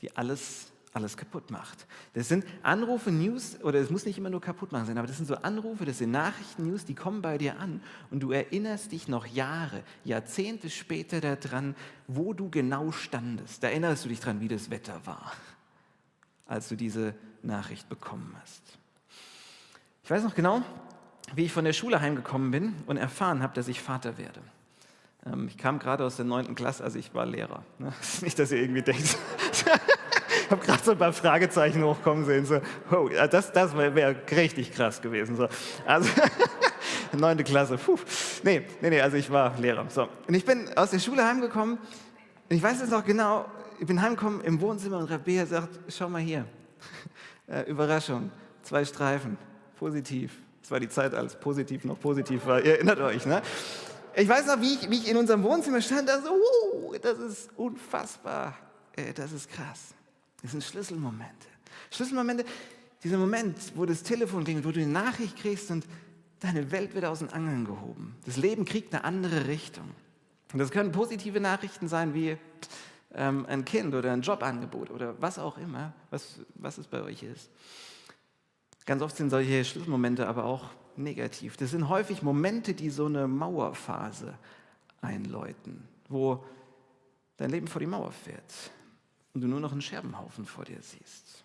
die 0.02 0.16
alles 0.18 0.73
alles 0.94 1.18
kaputt 1.18 1.50
macht. 1.50 1.88
Das 2.14 2.28
sind 2.28 2.46
Anrufe, 2.62 3.12
News, 3.12 3.60
oder 3.64 3.80
es 3.80 3.90
muss 3.90 4.06
nicht 4.06 4.18
immer 4.18 4.30
nur 4.30 4.42
kaputt 4.42 4.72
machen 4.72 4.86
sein, 4.86 4.98
aber 4.98 5.08
das 5.08 5.18
sind 5.18 5.26
so 5.26 5.36
Anrufe, 5.36 5.86
das 5.86 5.98
sind 5.98 6.12
Nachrichten, 6.12 6.68
News, 6.68 6.86
die 6.86 6.94
kommen 6.94 7.22
bei 7.22 7.38
dir 7.38 7.60
an 7.60 7.82
und 8.12 8.22
du 8.22 8.32
erinnerst 8.32 8.92
dich 8.92 9.08
noch 9.08 9.26
Jahre, 9.26 9.84
Jahrzehnte 10.04 10.70
später 10.70 11.20
daran, 11.20 11.76
wo 12.08 12.34
du 12.34 12.50
genau 12.50 12.92
standest. 12.92 13.64
Da 13.64 13.70
erinnerst 13.70 14.06
du 14.06 14.10
dich 14.10 14.20
daran, 14.20 14.40
wie 14.40 14.48
das 14.48 14.70
Wetter 14.70 15.02
war, 15.06 15.34
als 16.46 16.70
du 16.70 16.76
diese 16.76 17.16
Nachricht 17.42 17.90
bekommen 17.90 18.36
hast. 18.42 18.62
Ich 20.04 20.12
weiß 20.12 20.24
noch 20.24 20.36
genau, 20.36 20.62
wie 21.34 21.46
ich 21.46 21.52
von 21.52 21.66
der 21.66 21.74
Schule 21.74 22.02
heimgekommen 22.02 22.52
bin 22.52 22.76
und 22.86 22.98
erfahren 22.98 23.42
habe, 23.42 23.56
dass 23.56 23.68
ich 23.68 23.82
Vater 23.82 24.18
werde. 24.18 24.42
Ähm, 25.26 25.48
ich 25.48 25.58
kam 25.58 25.80
gerade 25.80 26.06
aus 26.06 26.18
der 26.18 26.26
neunten 26.26 26.56
Klasse, 26.56 26.84
also 26.84 27.00
ich 27.00 27.14
war 27.14 27.26
Lehrer. 27.26 27.64
Nicht, 28.22 28.38
dass 28.38 28.52
ihr 28.52 28.60
irgendwie 28.60 28.82
denkt, 28.82 29.18
ich 30.46 30.52
habe 30.52 30.66
gerade 30.66 30.84
so 30.84 30.92
ein 30.92 30.98
paar 30.98 31.14
Fragezeichen 31.14 31.84
hochkommen 31.84 32.26
sehen. 32.26 32.46
So, 32.46 32.60
oh, 32.92 33.10
das 33.10 33.52
das 33.52 33.76
wäre 33.76 33.96
wär 33.96 34.16
richtig 34.32 34.74
krass 34.74 35.02
gewesen. 35.02 35.36
So. 35.36 35.48
Also, 35.86 36.10
neunte 37.14 37.44
Klasse. 37.44 37.78
Puh. 37.78 37.98
Nee, 38.44 38.64
nee, 38.82 38.90
nee, 38.90 39.02
also 39.02 39.18
ich 39.18 39.32
war 39.32 39.58
Lehrer. 39.58 39.86
So. 39.90 40.08
Und 40.28 40.34
ich 40.34 40.46
bin 40.46 40.70
aus 40.76 40.92
der 40.92 41.00
Schule 41.00 41.26
heimgekommen. 41.26 41.78
Und 42.50 42.56
ich 42.56 42.62
weiß 42.62 42.80
jetzt 42.82 42.92
noch 42.92 43.06
genau, 43.06 43.46
ich 43.80 43.88
bin 43.88 44.02
heimgekommen 44.02 44.42
im 44.42 44.60
Wohnzimmer 44.62 44.98
und 44.98 45.10
Rabea 45.10 45.46
sagt, 45.46 45.80
schau 45.90 46.10
mal 46.10 46.22
hier. 46.22 46.46
Äh, 47.46 47.70
Überraschung, 47.70 48.32
zwei 48.62 48.86
Streifen, 48.86 49.38
positiv. 49.78 50.32
Das 50.62 50.72
war 50.72 50.80
die 50.80 50.88
Zeit, 50.88 51.14
als 51.14 51.38
positiv 51.38 51.84
noch 51.84 52.00
positiv 52.00 52.46
war. 52.46 52.62
Ihr 52.64 52.76
erinnert 52.76 53.00
euch, 53.00 53.26
ne? 53.26 53.42
Ich 54.16 54.30
weiß 54.30 54.46
noch, 54.46 54.62
wie 54.62 54.76
ich, 54.76 54.90
wie 54.90 54.96
ich 54.96 55.10
in 55.10 55.18
unserem 55.18 55.44
Wohnzimmer 55.44 55.82
stand, 55.82 56.08
da 56.08 56.22
so, 56.22 56.32
uh, 56.32 56.96
das 57.02 57.20
ist 57.20 57.50
unfassbar, 57.58 58.58
äh, 58.96 59.12
das 59.12 59.34
ist 59.34 59.50
krass. 59.50 59.94
Das 60.44 60.52
sind 60.52 60.64
Schlüsselmomente. 60.64 61.48
Schlüsselmomente, 61.90 62.46
dieser 63.02 63.18
Moment, 63.18 63.58
wo 63.76 63.86
das 63.86 64.04
Telefon 64.04 64.44
klingelt, 64.44 64.66
wo 64.66 64.72
du 64.72 64.82
eine 64.82 64.92
Nachricht 64.92 65.38
kriegst 65.38 65.72
und 65.72 65.86
deine 66.42 66.70
Welt 66.72 66.94
wird 66.94 67.06
aus 67.06 67.20
den 67.20 67.30
Angeln 67.30 67.66
gehoben. 67.66 68.16
Das 68.26 68.38
Leben 68.38 68.66
kriegt 68.66 68.94
eine 68.94 69.06
andere 69.06 69.48
Richtung. 69.48 69.90
Und 70.52 70.60
das 70.60 70.70
können 70.70 70.92
positive 70.92 71.40
Nachrichten 71.40 71.88
sein 71.88 72.14
wie 72.14 72.38
ähm, 73.14 73.46
ein 73.48 73.64
Kind 73.64 73.96
oder 73.96 74.12
ein 74.12 74.22
Jobangebot 74.22 74.92
oder 74.92 75.16
was 75.20 75.40
auch 75.40 75.58
immer, 75.58 75.94
was, 76.10 76.40
was 76.56 76.78
es 76.78 76.88
bei 76.88 77.02
euch 77.02 77.24
ist. 77.24 77.50
Ganz 78.86 79.02
oft 79.02 79.16
sind 79.16 79.30
solche 79.30 79.64
Schlüsselmomente 79.64 80.28
aber 80.28 80.44
auch 80.44 80.66
negativ. 80.98 81.56
Das 81.56 81.72
sind 81.72 81.88
häufig 81.88 82.22
Momente, 82.22 82.74
die 82.74 82.90
so 82.90 83.06
eine 83.06 83.30
Mauerphase 83.30 84.38
einläuten, 85.02 85.88
wo 86.10 86.44
dein 87.38 87.50
Leben 87.50 87.68
vor 87.68 87.80
die 87.80 87.88
Mauer 87.88 88.12
fährt 88.12 88.44
und 89.34 89.42
du 89.42 89.48
nur 89.48 89.60
noch 89.60 89.72
einen 89.72 89.82
Scherbenhaufen 89.82 90.46
vor 90.46 90.66
dir 90.66 90.82
siehst. 90.82 91.44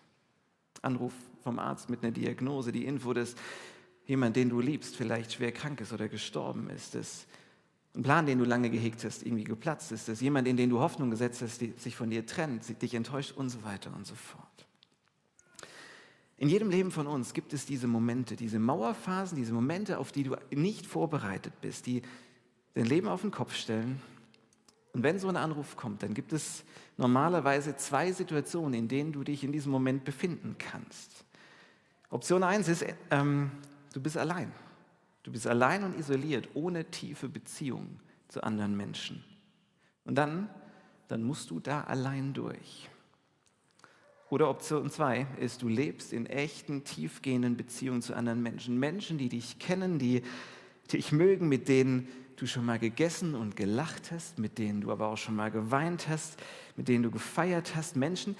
Anruf 0.81 1.13
vom 1.43 1.59
Arzt 1.59 1.89
mit 1.89 2.03
einer 2.03 2.11
Diagnose, 2.11 2.71
die 2.71 2.85
Info, 2.85 3.13
dass 3.13 3.35
jemand, 4.05 4.35
den 4.35 4.49
du 4.49 4.59
liebst, 4.59 4.95
vielleicht 4.95 5.33
schwer 5.33 5.51
krank 5.51 5.81
ist 5.81 5.93
oder 5.93 6.07
gestorben 6.07 6.69
ist, 6.69 6.95
dass 6.95 7.27
ein 7.95 8.03
Plan, 8.03 8.25
den 8.25 8.37
du 8.39 8.45
lange 8.45 8.69
gehegt 8.69 9.03
hast, 9.03 9.23
irgendwie 9.23 9.43
geplatzt 9.43 9.91
ist, 9.91 10.07
dass 10.07 10.21
jemand, 10.21 10.47
in 10.47 10.57
den 10.57 10.69
du 10.69 10.79
Hoffnung 10.79 11.09
gesetzt 11.09 11.41
hast, 11.41 11.59
sich 11.59 11.95
von 11.95 12.09
dir 12.09 12.25
trennt, 12.25 12.81
dich 12.81 12.93
enttäuscht 12.93 13.31
und 13.31 13.49
so 13.49 13.63
weiter 13.63 13.93
und 13.95 14.05
so 14.05 14.15
fort. 14.15 14.45
In 16.37 16.47
jedem 16.47 16.69
Leben 16.69 16.91
von 16.91 17.07
uns 17.07 17.33
gibt 17.33 17.51
es 17.51 17.65
diese 17.65 17.87
Momente, 17.87 18.35
diese 18.35 18.59
Mauerphasen, 18.59 19.35
diese 19.35 19.53
Momente, 19.53 19.97
auf 19.97 20.11
die 20.11 20.23
du 20.23 20.37
nicht 20.51 20.85
vorbereitet 20.85 21.53
bist, 21.59 21.85
die 21.85 22.01
dein 22.75 22.85
Leben 22.85 23.09
auf 23.09 23.21
den 23.21 23.31
Kopf 23.31 23.55
stellen 23.55 24.01
und 24.93 25.03
wenn 25.03 25.19
so 25.19 25.27
ein 25.27 25.37
Anruf 25.37 25.75
kommt, 25.75 26.03
dann 26.03 26.13
gibt 26.13 26.33
es 26.33 26.63
normalerweise 26.97 27.75
zwei 27.75 28.11
Situationen, 28.11 28.73
in 28.73 28.87
denen 28.87 29.11
du 29.11 29.23
dich 29.23 29.43
in 29.43 29.51
diesem 29.51 29.71
Moment 29.71 30.03
befinden 30.03 30.55
kannst. 30.57 31.25
Option 32.09 32.43
1 32.43 32.67
ist, 32.67 32.85
ähm, 33.11 33.51
du 33.93 34.01
bist 34.01 34.17
allein. 34.17 34.51
Du 35.23 35.31
bist 35.31 35.45
allein 35.45 35.83
und 35.83 35.97
isoliert, 35.97 36.49
ohne 36.55 36.85
tiefe 36.85 37.29
Beziehung 37.29 37.99
zu 38.29 38.41
anderen 38.43 38.75
Menschen. 38.75 39.23
Und 40.05 40.15
dann, 40.15 40.49
dann 41.07 41.23
musst 41.23 41.51
du 41.51 41.59
da 41.59 41.83
allein 41.83 42.33
durch. 42.33 42.89
Oder 44.29 44.49
Option 44.49 44.89
2 44.89 45.27
ist, 45.39 45.61
du 45.61 45.67
lebst 45.67 46.13
in 46.13 46.25
echten, 46.25 46.83
tiefgehenden 46.83 47.57
Beziehungen 47.57 48.01
zu 48.01 48.15
anderen 48.15 48.41
Menschen. 48.41 48.79
Menschen, 48.79 49.17
die 49.17 49.29
dich 49.29 49.59
kennen, 49.59 49.99
die 49.99 50.23
dich 50.91 51.11
mögen, 51.11 51.47
mit 51.47 51.67
denen 51.67 52.07
du 52.39 52.47
schon 52.47 52.65
mal 52.65 52.79
gegessen 52.79 53.35
und 53.35 53.55
gelacht 53.55 54.11
hast, 54.11 54.39
mit 54.39 54.57
denen 54.57 54.81
du 54.81 54.91
aber 54.91 55.07
auch 55.07 55.17
schon 55.17 55.35
mal 55.35 55.51
geweint 55.51 56.07
hast, 56.07 56.41
mit 56.75 56.87
denen 56.87 57.03
du 57.03 57.11
gefeiert 57.11 57.75
hast, 57.75 57.95
Menschen, 57.95 58.35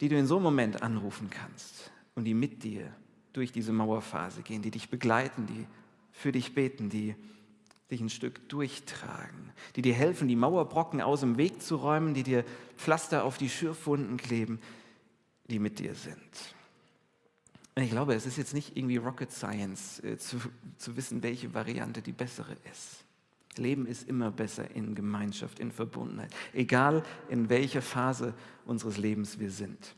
die 0.00 0.08
du 0.08 0.16
in 0.16 0.26
so 0.26 0.36
einem 0.36 0.44
Moment 0.44 0.82
anrufen 0.82 1.30
kannst 1.30 1.90
und 2.14 2.24
die 2.24 2.34
mit 2.34 2.62
dir 2.62 2.92
durch 3.32 3.52
diese 3.52 3.72
Mauerphase 3.72 4.42
gehen, 4.42 4.62
die 4.62 4.70
dich 4.70 4.88
begleiten, 4.88 5.46
die 5.46 5.66
für 6.12 6.32
dich 6.32 6.54
beten, 6.54 6.88
die 6.88 7.14
dich 7.90 8.00
ein 8.00 8.10
Stück 8.10 8.48
durchtragen, 8.48 9.52
die 9.76 9.82
dir 9.82 9.94
helfen, 9.94 10.28
die 10.28 10.36
Mauerbrocken 10.36 11.00
aus 11.00 11.20
dem 11.20 11.38
Weg 11.38 11.62
zu 11.62 11.76
räumen, 11.76 12.14
die 12.14 12.22
dir 12.22 12.44
Pflaster 12.76 13.24
auf 13.24 13.38
die 13.38 13.48
Schürfwunden 13.48 14.16
kleben, 14.16 14.60
die 15.46 15.58
mit 15.58 15.78
dir 15.78 15.94
sind. 15.94 16.54
Und 17.74 17.84
ich 17.84 17.90
glaube, 17.90 18.14
es 18.14 18.26
ist 18.26 18.36
jetzt 18.36 18.54
nicht 18.54 18.76
irgendwie 18.76 18.96
Rocket 18.96 19.30
Science 19.30 20.00
äh, 20.00 20.18
zu, 20.18 20.40
zu 20.78 20.96
wissen, 20.96 21.22
welche 21.22 21.54
Variante 21.54 22.02
die 22.02 22.12
bessere 22.12 22.56
ist. 22.72 22.97
Leben 23.58 23.86
ist 23.86 24.08
immer 24.08 24.30
besser 24.30 24.70
in 24.74 24.94
Gemeinschaft, 24.94 25.58
in 25.60 25.70
Verbundenheit, 25.70 26.34
egal 26.52 27.02
in 27.28 27.48
welcher 27.48 27.82
Phase 27.82 28.34
unseres 28.64 28.96
Lebens 28.96 29.38
wir 29.38 29.50
sind. 29.50 29.94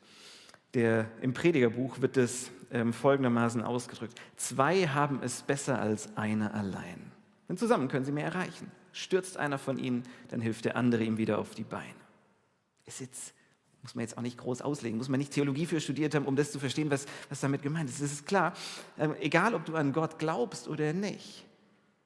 Der, 0.75 1.11
Im 1.21 1.35
Predigerbuch 1.35 2.00
wird 2.00 2.17
es 2.17 2.50
ähm, 2.71 2.93
folgendermaßen 2.93 3.62
ausgedrückt. 3.62 4.21
Zwei 4.37 4.87
haben 4.87 5.21
es 5.23 5.43
besser 5.43 5.81
als 5.81 6.17
einer 6.17 6.55
allein. 6.55 7.11
Denn 7.49 7.57
zusammen 7.57 7.88
können 7.88 8.05
sie 8.05 8.12
mehr 8.12 8.26
erreichen. 8.26 8.71
Stürzt 8.93 9.37
einer 9.37 9.59
von 9.59 9.79
ihnen, 9.79 10.05
dann 10.29 10.40
hilft 10.40 10.64
der 10.64 10.76
andere 10.76 11.02
ihm 11.02 11.19
wieder 11.19 11.38
auf 11.38 11.55
die 11.55 11.64
Beine. 11.64 11.95
Ist 12.87 13.00
jetzt, 13.00 13.35
muss 13.83 13.97
man 13.97 14.02
jetzt 14.02 14.17
auch 14.17 14.23
nicht 14.23 14.38
groß 14.38 14.62
auslegen, 14.62 14.99
muss 14.99 15.09
man 15.09 15.19
nicht 15.19 15.33
Theologie 15.33 15.67
für 15.67 15.81
studiert 15.81 16.14
haben, 16.14 16.26
um 16.26 16.37
das 16.37 16.52
zu 16.52 16.61
verstehen, 16.61 16.90
was, 16.90 17.07
was 17.29 17.40
damit 17.40 17.62
gemeint 17.62 17.90
ist. 17.90 18.00
Es 18.00 18.12
ist 18.12 18.26
klar, 18.26 18.52
ähm, 18.99 19.14
egal 19.21 19.55
ob 19.55 19.64
du 19.64 19.75
an 19.75 19.93
Gott 19.93 20.19
glaubst 20.21 20.69
oder 20.69 20.93
nicht, 20.93 21.45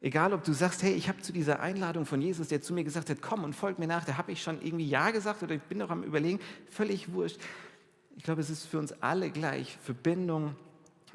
egal 0.05 0.35
ob 0.35 0.45
du 0.45 0.53
sagst, 0.53 0.83
hey, 0.83 0.93
ich 0.93 1.09
habe 1.09 1.23
zu 1.23 1.33
dieser 1.33 1.61
Einladung 1.61 2.05
von 2.05 2.21
Jesus, 2.21 2.49
der 2.49 2.61
zu 2.61 2.75
mir 2.75 2.85
gesagt 2.85 3.09
hat, 3.09 3.23
komm 3.23 3.43
und 3.43 3.55
folg 3.55 3.79
mir 3.79 3.87
nach, 3.87 4.05
da 4.05 4.19
habe 4.19 4.33
ich 4.33 4.43
schon 4.43 4.61
irgendwie 4.61 4.87
Ja 4.87 5.11
gesagt 5.11 5.43
oder 5.43 5.55
ich 5.55 5.63
bin 5.63 5.79
noch 5.79 5.89
am 5.89 6.03
Überlegen, 6.03 6.41
völlig 6.69 7.13
wurscht. 7.13 7.41
Ich 8.17 8.23
glaube, 8.23 8.43
es 8.43 8.51
ist 8.51 8.67
für 8.67 8.79
uns 8.79 8.93
alle 9.01 9.31
gleich. 9.31 9.79
Verbindung 9.83 10.57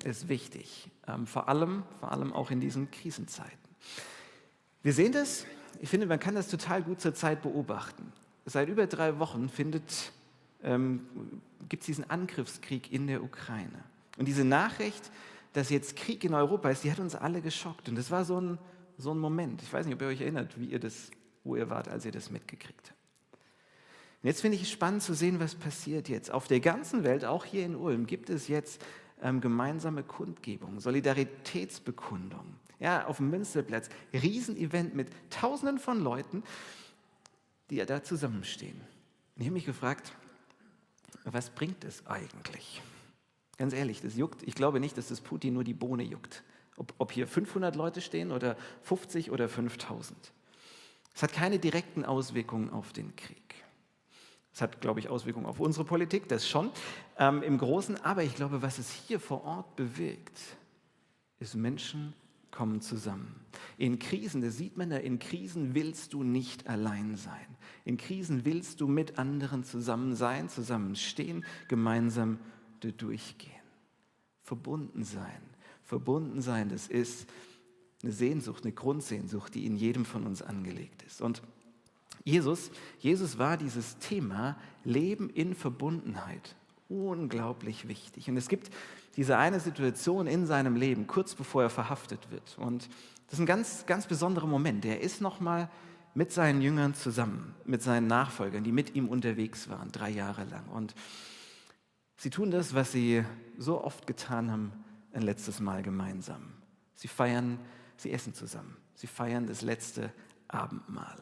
ist 0.04 0.28
wichtig, 0.28 0.90
ähm, 1.08 1.28
vor 1.28 1.48
allem, 1.50 1.84
vor 2.00 2.12
allem 2.12 2.34
auch 2.34 2.50
in 2.50 2.60
diesen 2.60 2.90
Krisenzeiten. 2.90 3.58
Wir 4.82 4.94
sehen 4.94 5.12
das, 5.12 5.46
ich 5.80 5.88
finde, 5.88 6.08
man 6.08 6.20
kann 6.20 6.34
das 6.34 6.48
total 6.48 6.82
gut 6.82 7.00
zur 7.00 7.14
Zeit 7.14 7.44
beobachten. 7.44 8.12
Seit 8.46 8.70
über 8.70 8.88
drei 8.88 9.20
Wochen 9.20 9.52
ähm, 10.64 11.02
gibt 11.70 11.84
es 11.84 11.86
diesen 11.86 12.10
Angriffskrieg 12.10 12.92
in 12.92 13.06
der 13.06 13.24
Ukraine. 13.24 13.84
Und 14.18 14.28
diese 14.28 14.44
Nachricht, 14.44 15.12
dass 15.54 15.70
jetzt 15.70 15.96
Krieg 15.96 16.24
in 16.24 16.34
Europa 16.34 16.72
ist, 16.72 16.84
die 16.84 16.92
hat 16.92 17.00
uns 17.00 17.14
alle 17.14 17.42
geschockt. 17.42 17.88
Und 17.88 17.96
das 17.96 18.10
war 18.10 18.26
so 18.26 18.42
ein, 18.42 18.58
so 19.00 19.12
ein 19.12 19.18
Moment. 19.18 19.64
Ich 19.64 19.74
weiß 19.74 19.86
nicht, 19.86 19.96
ob 19.96 20.02
ihr 20.02 20.08
euch 20.10 20.22
erinnert, 20.22 20.60
wie 20.60 20.66
ihr 20.66 20.80
das, 20.80 21.10
wo 21.44 21.56
ihr 21.56 21.70
wart, 21.70 21.88
als 21.88 22.06
ihr 22.06 22.12
das 22.12 22.30
mitgekriegt 22.30 22.90
habt. 22.90 23.00
Und 24.22 24.28
jetzt 24.28 24.42
finde 24.42 24.58
ich 24.58 24.64
es 24.64 24.70
spannend 24.70 25.02
zu 25.02 25.14
sehen, 25.14 25.40
was 25.40 25.56
passiert 25.56 26.10
jetzt. 26.10 26.30
Auf 26.30 26.48
der 26.48 26.60
ganzen 26.60 27.04
Welt, 27.04 27.24
auch 27.24 27.46
hier 27.46 27.66
in 27.66 27.76
Ulm, 27.76 28.06
gibt 28.06 28.30
es 28.30 28.50
jetzt 28.50 28.84
ähm, 29.22 29.40
gemeinsame 29.40 30.04
Kundgebungen, 30.04 30.80
Solidaritätsbekundungen 30.80 32.60
ja, 32.80 33.06
auf 33.08 33.18
dem 33.18 33.30
Münsterplatz, 33.30 33.90
Riesenevent 34.14 34.96
mit 34.96 35.10
Tausenden 35.30 35.80
von 35.80 36.02
Leuten, 36.02 36.44
die 37.70 37.76
ja 37.76 37.86
da 37.86 38.04
zusammenstehen. 38.04 38.80
Und 39.36 39.42
ich 39.42 39.46
habe 39.46 39.54
mich 39.54 39.66
gefragt, 39.66 40.14
was 41.26 41.50
bringt 41.50 41.84
es 41.84 42.06
eigentlich? 42.08 42.82
Ganz 43.58 43.74
ehrlich, 43.74 44.02
das 44.02 44.16
juckt. 44.16 44.44
Ich 44.44 44.56
glaube 44.56 44.80
nicht, 44.80 44.98
dass 44.98 45.10
das 45.10 45.20
Putin 45.20 45.54
nur 45.54 45.66
die 45.66 45.74
Bohne 45.74 46.04
juckt. 46.04 46.44
Ob, 46.80 46.94
ob 46.98 47.12
hier 47.12 47.28
500 47.28 47.76
Leute 47.76 48.02
stehen 48.02 48.32
oder 48.32 48.58
50 48.82 49.30
oder 49.30 49.48
5000. 49.48 50.18
Es 51.14 51.22
hat 51.22 51.34
keine 51.34 51.60
direkten 51.60 52.06
Auswirkungen 52.06 52.72
auf 52.72 52.94
den 52.94 53.16
Krieg. 53.16 53.56
Es 54.54 54.62
hat, 54.62 54.82
glaube 54.82 55.00
ich, 55.00 55.10
Auswirkungen 55.10 55.46
auf 55.46 55.60
unsere 55.60 55.86
Politik, 55.86 56.28
das 56.28 56.48
schon 56.48 56.72
ähm, 57.18 57.44
im 57.44 57.58
Großen. 57.58 58.04
Aber 58.04 58.24
ich 58.24 58.36
glaube, 58.36 58.62
was 58.62 58.80
es 58.80 58.92
hier 58.92 59.20
vor 59.20 59.44
Ort 59.44 59.76
bewegt, 59.76 60.40
ist 61.40 61.56
Menschen 61.56 62.14
kommen 62.52 62.82
zusammen. 62.82 63.36
In 63.78 64.00
Krisen, 64.00 64.42
das 64.42 64.58
sieht 64.58 64.76
man 64.76 64.92
ja, 64.92 64.98
in 64.98 65.20
Krisen 65.20 65.76
willst 65.76 66.14
du 66.14 66.24
nicht 66.24 66.68
allein 66.68 67.16
sein. 67.16 67.58
In 67.86 67.98
Krisen 67.98 68.44
willst 68.44 68.82
du 68.82 68.88
mit 68.88 69.20
anderen 69.20 69.64
zusammen 69.64 70.16
sein, 70.16 70.50
zusammenstehen, 70.50 71.46
gemeinsam 71.68 72.40
durchgehen. 72.80 73.52
Verbunden 74.42 75.04
sein. 75.04 75.42
Verbunden 75.90 76.40
sein, 76.40 76.70
das 76.70 76.88
ist 76.88 77.28
eine 78.04 78.12
Sehnsucht, 78.12 78.64
eine 78.64 78.74
Grundsehnsucht, 78.74 79.56
die 79.56 79.66
in 79.66 79.76
jedem 79.76 80.06
von 80.06 80.28
uns 80.28 80.44
angelegt 80.44 81.02
ist. 81.02 81.20
Und 81.20 81.42
Jesus, 82.24 82.70
Jesus 83.00 83.40
war 83.40 83.58
dieses 83.58 83.98
Thema 83.98 84.56
Leben 84.84 85.32
in 85.32 85.56
Verbundenheit 85.56 86.56
unglaublich 86.90 87.88
wichtig. 87.88 88.30
Und 88.30 88.38
es 88.38 88.50
gibt 88.50 88.70
diese 89.16 89.38
eine 89.38 89.60
Situation 89.60 90.28
in 90.28 90.46
seinem 90.46 90.76
Leben, 90.76 91.08
kurz 91.08 91.34
bevor 91.34 91.64
er 91.64 91.72
verhaftet 91.72 92.30
wird. 92.30 92.56
Und 92.60 92.88
das 93.26 93.34
ist 93.34 93.40
ein 93.40 93.48
ganz, 93.48 93.88
ganz 93.88 94.06
besonderer 94.06 94.48
Moment. 94.48 94.86
Er 94.86 95.02
ist 95.02 95.22
nochmal 95.22 95.72
mit 96.14 96.32
seinen 96.32 96.62
Jüngern 96.62 96.94
zusammen, 96.94 97.56
mit 97.66 97.82
seinen 97.82 98.06
Nachfolgern, 98.06 98.64
die 98.64 98.72
mit 98.72 98.94
ihm 98.94 99.08
unterwegs 99.10 99.70
waren, 99.70 99.92
drei 99.92 100.12
Jahre 100.12 100.46
lang. 100.46 100.68
Und 100.68 100.94
sie 102.16 102.30
tun 102.30 102.52
das, 102.52 102.76
was 102.76 102.92
sie 102.92 103.24
so 103.58 103.84
oft 103.84 104.06
getan 104.06 104.52
haben, 104.52 104.72
ein 105.14 105.22
letztes 105.22 105.60
Mal 105.60 105.82
gemeinsam. 105.84 106.54
Sie 106.94 107.08
feiern, 107.08 107.60
sie 107.98 108.12
essen 108.12 108.34
zusammen. 108.34 108.78
Sie 108.96 109.08
feiern 109.08 109.48
das 109.48 109.62
letzte 109.62 110.12
Abendmahl. 110.48 111.22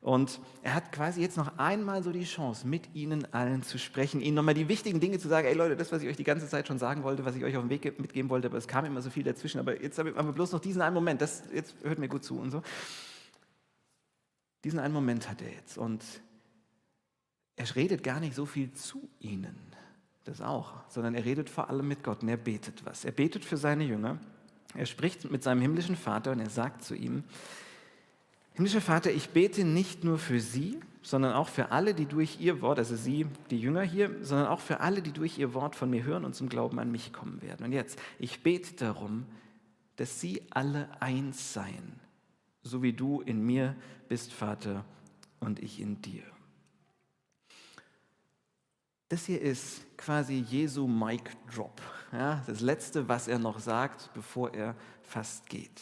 Und 0.00 0.40
er 0.62 0.74
hat 0.74 0.92
quasi 0.92 1.20
jetzt 1.20 1.36
noch 1.36 1.58
einmal 1.58 2.04
so 2.04 2.12
die 2.12 2.24
Chance, 2.24 2.66
mit 2.66 2.94
ihnen 2.94 3.32
allen 3.34 3.64
zu 3.64 3.78
sprechen, 3.78 4.20
ihnen 4.20 4.36
nochmal 4.36 4.54
die 4.54 4.68
wichtigen 4.68 5.00
Dinge 5.00 5.18
zu 5.18 5.26
sagen. 5.26 5.48
Ey 5.48 5.54
Leute, 5.54 5.76
das, 5.76 5.90
was 5.90 6.02
ich 6.02 6.08
euch 6.08 6.16
die 6.16 6.24
ganze 6.24 6.46
Zeit 6.48 6.68
schon 6.68 6.78
sagen 6.78 7.02
wollte, 7.02 7.24
was 7.24 7.34
ich 7.34 7.42
euch 7.42 7.56
auf 7.56 7.64
den 7.64 7.70
Weg 7.70 7.98
mitgeben 7.98 8.30
wollte, 8.30 8.46
aber 8.46 8.58
es 8.58 8.68
kam 8.68 8.84
immer 8.84 9.02
so 9.02 9.10
viel 9.10 9.24
dazwischen. 9.24 9.58
Aber 9.58 9.82
jetzt 9.82 9.98
haben 9.98 10.14
wir 10.14 10.32
bloß 10.32 10.52
noch 10.52 10.60
diesen 10.60 10.82
einen 10.82 10.94
Moment, 10.94 11.20
das, 11.20 11.42
jetzt 11.52 11.74
hört 11.82 11.98
mir 11.98 12.08
gut 12.08 12.22
zu 12.22 12.38
und 12.38 12.52
so. 12.52 12.62
Diesen 14.62 14.78
einen 14.78 14.94
Moment 14.94 15.28
hat 15.28 15.42
er 15.42 15.50
jetzt. 15.50 15.78
Und 15.78 16.04
er 17.56 17.74
redet 17.74 18.04
gar 18.04 18.20
nicht 18.20 18.36
so 18.36 18.46
viel 18.46 18.72
zu 18.72 19.08
ihnen, 19.18 19.56
das 20.28 20.40
auch, 20.40 20.72
sondern 20.88 21.14
er 21.14 21.24
redet 21.24 21.50
vor 21.50 21.70
allem 21.70 21.88
mit 21.88 22.04
Gott 22.04 22.22
und 22.22 22.28
er 22.28 22.36
betet 22.36 22.84
was. 22.84 23.04
Er 23.04 23.12
betet 23.12 23.44
für 23.44 23.56
seine 23.56 23.84
Jünger. 23.84 24.18
Er 24.74 24.86
spricht 24.86 25.30
mit 25.30 25.42
seinem 25.42 25.62
himmlischen 25.62 25.96
Vater 25.96 26.32
und 26.32 26.40
er 26.40 26.50
sagt 26.50 26.84
zu 26.84 26.94
ihm, 26.94 27.24
Himmlischer 28.58 28.80
Vater, 28.80 29.12
ich 29.12 29.28
bete 29.28 29.64
nicht 29.64 30.02
nur 30.02 30.18
für 30.18 30.40
sie, 30.40 30.80
sondern 31.00 31.32
auch 31.34 31.46
für 31.46 31.70
alle, 31.70 31.94
die 31.94 32.06
durch 32.06 32.40
ihr 32.40 32.60
Wort, 32.60 32.80
also 32.80 32.96
sie, 32.96 33.24
die 33.50 33.60
Jünger 33.60 33.82
hier, 33.82 34.10
sondern 34.22 34.48
auch 34.48 34.58
für 34.58 34.80
alle, 34.80 35.00
die 35.00 35.12
durch 35.12 35.38
ihr 35.38 35.54
Wort 35.54 35.76
von 35.76 35.88
mir 35.88 36.02
hören 36.02 36.24
und 36.24 36.34
zum 36.34 36.48
Glauben 36.48 36.80
an 36.80 36.90
mich 36.90 37.12
kommen 37.12 37.40
werden. 37.40 37.64
Und 37.64 37.70
jetzt, 37.70 38.00
ich 38.18 38.42
bete 38.42 38.74
darum, 38.74 39.26
dass 39.94 40.20
sie 40.20 40.42
alle 40.50 40.88
eins 41.00 41.52
seien, 41.52 42.00
so 42.64 42.82
wie 42.82 42.92
du 42.92 43.20
in 43.20 43.46
mir 43.46 43.76
bist, 44.08 44.32
Vater, 44.32 44.84
und 45.38 45.60
ich 45.60 45.80
in 45.80 46.02
dir. 46.02 46.24
Das 49.08 49.24
hier 49.24 49.40
ist 49.40 49.86
quasi 49.96 50.34
Jesu 50.34 50.86
Mic 50.86 51.30
Drop, 51.54 51.80
ja, 52.12 52.42
das 52.46 52.60
Letzte, 52.60 53.08
was 53.08 53.26
er 53.26 53.38
noch 53.38 53.58
sagt, 53.58 54.10
bevor 54.12 54.52
er 54.52 54.76
fast 55.02 55.48
geht. 55.48 55.80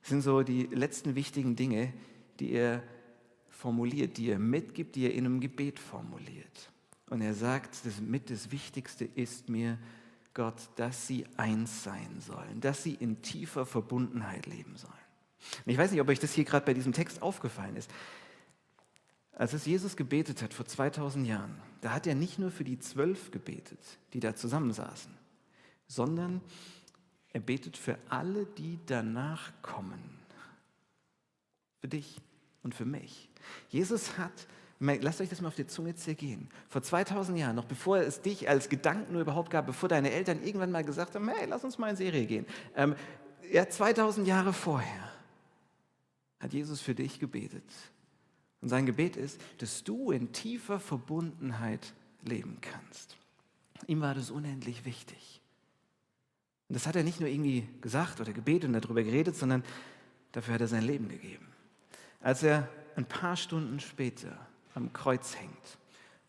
Das 0.00 0.08
sind 0.08 0.22
so 0.22 0.42
die 0.42 0.64
letzten 0.64 1.14
wichtigen 1.14 1.54
Dinge, 1.54 1.92
die 2.38 2.52
er 2.52 2.82
formuliert, 3.50 4.16
die 4.16 4.30
er 4.30 4.38
mitgibt, 4.38 4.96
die 4.96 5.04
er 5.04 5.12
in 5.12 5.26
einem 5.26 5.40
Gebet 5.40 5.78
formuliert. 5.78 6.70
Und 7.10 7.20
er 7.20 7.34
sagt, 7.34 7.84
das 7.84 8.00
mit 8.00 8.30
das 8.30 8.50
Wichtigste 8.50 9.04
ist 9.04 9.50
mir, 9.50 9.78
Gott, 10.32 10.70
dass 10.76 11.06
sie 11.06 11.26
eins 11.36 11.82
sein 11.82 12.20
sollen, 12.20 12.60
dass 12.60 12.82
sie 12.82 12.94
in 12.94 13.20
tiefer 13.20 13.66
Verbundenheit 13.66 14.46
leben 14.46 14.76
sollen. 14.76 14.94
Und 15.66 15.72
ich 15.72 15.78
weiß 15.78 15.90
nicht, 15.90 16.00
ob 16.00 16.08
euch 16.08 16.20
das 16.20 16.32
hier 16.32 16.44
gerade 16.44 16.64
bei 16.64 16.72
diesem 16.72 16.92
Text 16.92 17.20
aufgefallen 17.20 17.76
ist. 17.76 17.90
Als 19.40 19.54
es 19.54 19.64
Jesus 19.64 19.96
gebetet 19.96 20.42
hat 20.42 20.52
vor 20.52 20.66
2000 20.66 21.26
Jahren, 21.26 21.56
da 21.80 21.94
hat 21.94 22.06
er 22.06 22.14
nicht 22.14 22.38
nur 22.38 22.50
für 22.50 22.62
die 22.62 22.78
zwölf 22.78 23.30
gebetet, 23.30 23.78
die 24.12 24.20
da 24.20 24.36
zusammensaßen, 24.36 25.14
sondern 25.88 26.42
er 27.32 27.40
betet 27.40 27.78
für 27.78 27.96
alle, 28.10 28.44
die 28.44 28.78
danach 28.84 29.50
kommen. 29.62 29.98
Für 31.80 31.88
dich 31.88 32.20
und 32.62 32.74
für 32.74 32.84
mich. 32.84 33.30
Jesus 33.70 34.18
hat, 34.18 34.46
lasst 34.78 35.22
euch 35.22 35.30
das 35.30 35.40
mal 35.40 35.48
auf 35.48 35.54
die 35.54 35.66
Zunge 35.66 35.94
zergehen, 35.94 36.50
vor 36.68 36.82
2000 36.82 37.38
Jahren, 37.38 37.56
noch 37.56 37.64
bevor 37.64 37.96
es 37.96 38.20
dich 38.20 38.46
als 38.46 38.68
Gedanken 38.68 39.14
nur 39.14 39.22
überhaupt 39.22 39.50
gab, 39.50 39.64
bevor 39.64 39.88
deine 39.88 40.10
Eltern 40.10 40.42
irgendwann 40.42 40.70
mal 40.70 40.84
gesagt 40.84 41.14
haben, 41.14 41.26
hey, 41.30 41.46
lass 41.48 41.64
uns 41.64 41.78
mal 41.78 41.88
in 41.88 41.96
Serie 41.96 42.26
gehen. 42.26 42.44
Ähm, 42.76 42.94
ja, 43.50 43.66
2000 43.66 44.28
Jahre 44.28 44.52
vorher 44.52 45.10
hat 46.40 46.52
Jesus 46.52 46.82
für 46.82 46.94
dich 46.94 47.18
gebetet. 47.18 47.64
Und 48.60 48.68
sein 48.68 48.86
Gebet 48.86 49.16
ist, 49.16 49.40
dass 49.58 49.84
du 49.84 50.10
in 50.10 50.32
tiefer 50.32 50.80
Verbundenheit 50.80 51.94
leben 52.24 52.58
kannst. 52.60 53.16
Ihm 53.86 54.00
war 54.00 54.14
das 54.14 54.30
unendlich 54.30 54.84
wichtig. 54.84 55.40
Und 56.68 56.74
das 56.74 56.86
hat 56.86 56.94
er 56.94 57.02
nicht 57.02 57.20
nur 57.20 57.28
irgendwie 57.28 57.66
gesagt 57.80 58.20
oder 58.20 58.32
gebetet 58.32 58.68
und 58.68 58.74
darüber 58.74 59.02
geredet, 59.02 59.34
sondern 59.34 59.64
dafür 60.32 60.54
hat 60.54 60.60
er 60.60 60.68
sein 60.68 60.84
Leben 60.84 61.08
gegeben. 61.08 61.48
Als 62.20 62.42
er 62.42 62.68
ein 62.96 63.06
paar 63.06 63.36
Stunden 63.36 63.80
später 63.80 64.36
am 64.74 64.92
Kreuz 64.92 65.36
hängt 65.36 65.78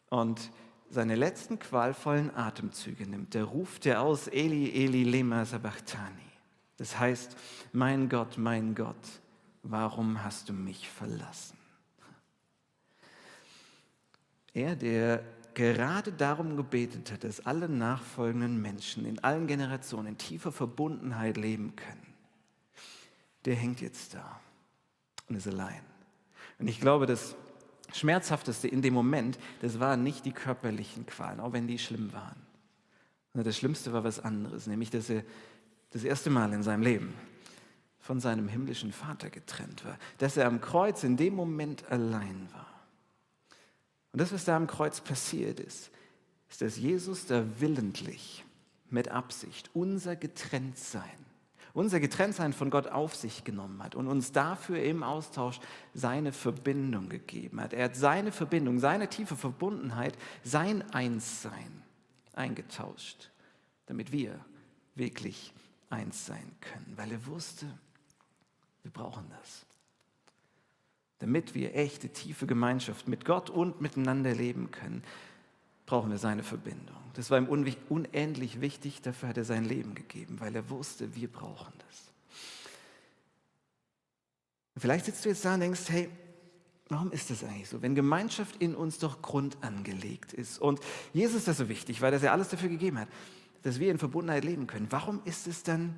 und 0.09 0.51
seine 0.89 1.15
letzten 1.15 1.59
qualvollen 1.59 2.35
Atemzüge 2.35 3.07
nimmt, 3.07 3.35
da 3.35 3.43
ruft 3.43 3.85
er 3.85 4.01
aus, 4.01 4.27
Eli, 4.27 4.71
Eli, 4.71 5.03
lema 5.03 5.45
sabachthani. 5.45 6.31
Das 6.77 6.97
heißt, 6.97 7.35
mein 7.71 8.09
Gott, 8.09 8.37
mein 8.37 8.73
Gott, 8.73 9.21
warum 9.63 10.23
hast 10.23 10.49
du 10.49 10.53
mich 10.53 10.89
verlassen? 10.89 11.60
Er, 14.53 14.75
der 14.75 15.23
gerade 15.53 16.11
darum 16.11 16.55
gebetet 16.57 17.11
hat, 17.11 17.23
dass 17.23 17.45
alle 17.45 17.69
nachfolgenden 17.69 18.61
Menschen 18.61 19.05
in 19.05 19.19
allen 19.19 19.47
Generationen 19.47 20.07
in 20.07 20.17
tiefer 20.17 20.51
Verbundenheit 20.51 21.37
leben 21.37 21.75
können, 21.75 22.13
der 23.45 23.55
hängt 23.55 23.81
jetzt 23.81 24.13
da 24.13 24.39
und 25.27 25.35
ist 25.35 25.47
allein. 25.47 25.81
Und 26.59 26.67
ich 26.67 26.79
glaube, 26.79 27.05
das 27.05 27.35
Schmerzhafteste 27.93 28.67
in 28.67 28.81
dem 28.81 28.93
Moment, 28.93 29.39
das 29.61 29.79
waren 29.79 30.03
nicht 30.03 30.25
die 30.25 30.31
körperlichen 30.31 31.05
Qualen, 31.05 31.39
auch 31.39 31.53
wenn 31.53 31.67
die 31.67 31.79
schlimm 31.79 32.13
waren. 32.13 32.35
Das 33.33 33.57
Schlimmste 33.57 33.93
war 33.93 34.03
was 34.03 34.19
anderes, 34.19 34.67
nämlich 34.67 34.89
dass 34.89 35.09
er 35.09 35.23
das 35.91 36.03
erste 36.03 36.29
Mal 36.29 36.53
in 36.53 36.63
seinem 36.63 36.83
Leben 36.83 37.13
von 37.99 38.19
seinem 38.19 38.47
himmlischen 38.47 38.91
Vater 38.91 39.29
getrennt 39.29 39.85
war, 39.85 39.97
dass 40.17 40.35
er 40.35 40.47
am 40.47 40.59
Kreuz 40.59 41.03
in 41.03 41.17
dem 41.17 41.35
Moment 41.35 41.89
allein 41.91 42.47
war. 42.51 42.70
Und 44.11 44.19
das, 44.19 44.33
was 44.33 44.45
da 44.45 44.55
am 44.57 44.67
Kreuz 44.67 45.01
passiert 45.01 45.59
ist, 45.59 45.91
ist, 46.49 46.61
dass 46.61 46.77
Jesus 46.77 47.25
da 47.25 47.45
willentlich, 47.59 48.43
mit 48.91 49.07
Absicht, 49.07 49.69
unser 49.73 50.15
Getrenntsein, 50.15 51.09
unser 51.73 51.99
Getrenntsein 51.99 52.51
von 52.51 52.69
Gott 52.69 52.87
auf 52.87 53.15
sich 53.15 53.43
genommen 53.43 53.81
hat 53.81 53.95
und 53.95 54.07
uns 54.07 54.33
dafür 54.33 54.83
im 54.83 55.03
Austausch 55.03 55.59
seine 55.93 56.33
Verbindung 56.33 57.07
gegeben 57.07 57.61
hat. 57.61 57.73
Er 57.73 57.85
hat 57.85 57.95
seine 57.95 58.31
Verbindung, 58.31 58.79
seine 58.79 59.07
tiefe 59.07 59.37
Verbundenheit, 59.37 60.17
sein 60.43 60.83
Einssein 60.91 61.81
eingetauscht, 62.33 63.31
damit 63.85 64.11
wir 64.11 64.37
wirklich 64.95 65.53
eins 65.89 66.25
sein 66.25 66.51
können, 66.59 66.93
weil 66.97 67.11
er 67.11 67.25
wusste, 67.25 67.65
wir 68.83 68.91
brauchen 68.91 69.25
das. 69.29 69.65
Damit 71.21 71.53
wir 71.53 71.75
echte, 71.75 72.09
tiefe 72.09 72.47
Gemeinschaft 72.47 73.07
mit 73.07 73.25
Gott 73.25 73.49
und 73.49 73.79
miteinander 73.79 74.33
leben 74.33 74.71
können, 74.71 75.03
brauchen 75.85 76.09
wir 76.09 76.17
seine 76.17 76.43
Verbindung. 76.43 76.97
Das 77.13 77.29
war 77.29 77.37
ihm 77.37 77.47
unendlich 77.89 78.59
wichtig, 78.59 79.01
dafür 79.01 79.29
hat 79.29 79.37
er 79.37 79.43
sein 79.43 79.63
Leben 79.63 79.93
gegeben, 79.93 80.39
weil 80.39 80.55
er 80.55 80.69
wusste, 80.69 81.15
wir 81.15 81.27
brauchen 81.27 81.73
das. 81.87 82.11
Vielleicht 84.77 85.05
sitzt 85.05 85.23
du 85.23 85.29
jetzt 85.29 85.45
da 85.45 85.53
und 85.53 85.59
denkst, 85.59 85.89
hey, 85.89 86.09
warum 86.89 87.11
ist 87.11 87.29
das 87.29 87.43
eigentlich 87.43 87.69
so? 87.69 87.81
Wenn 87.83 87.93
Gemeinschaft 87.93 88.55
in 88.57 88.73
uns 88.73 88.97
doch 88.97 89.21
grundangelegt 89.21 90.33
ist 90.33 90.59
und 90.59 90.79
Jesus 91.13 91.37
ist 91.37 91.47
das 91.47 91.57
so 91.57 91.69
wichtig, 91.69 92.01
weil 92.01 92.13
er 92.13 92.19
ja 92.19 92.31
alles 92.31 92.49
dafür 92.49 92.69
gegeben 92.69 92.97
hat, 92.97 93.09
dass 93.61 93.79
wir 93.79 93.91
in 93.91 93.99
Verbundenheit 93.99 94.43
leben 94.43 94.65
können, 94.65 94.87
warum 94.89 95.21
ist 95.25 95.45
es 95.45 95.61
dann, 95.61 95.95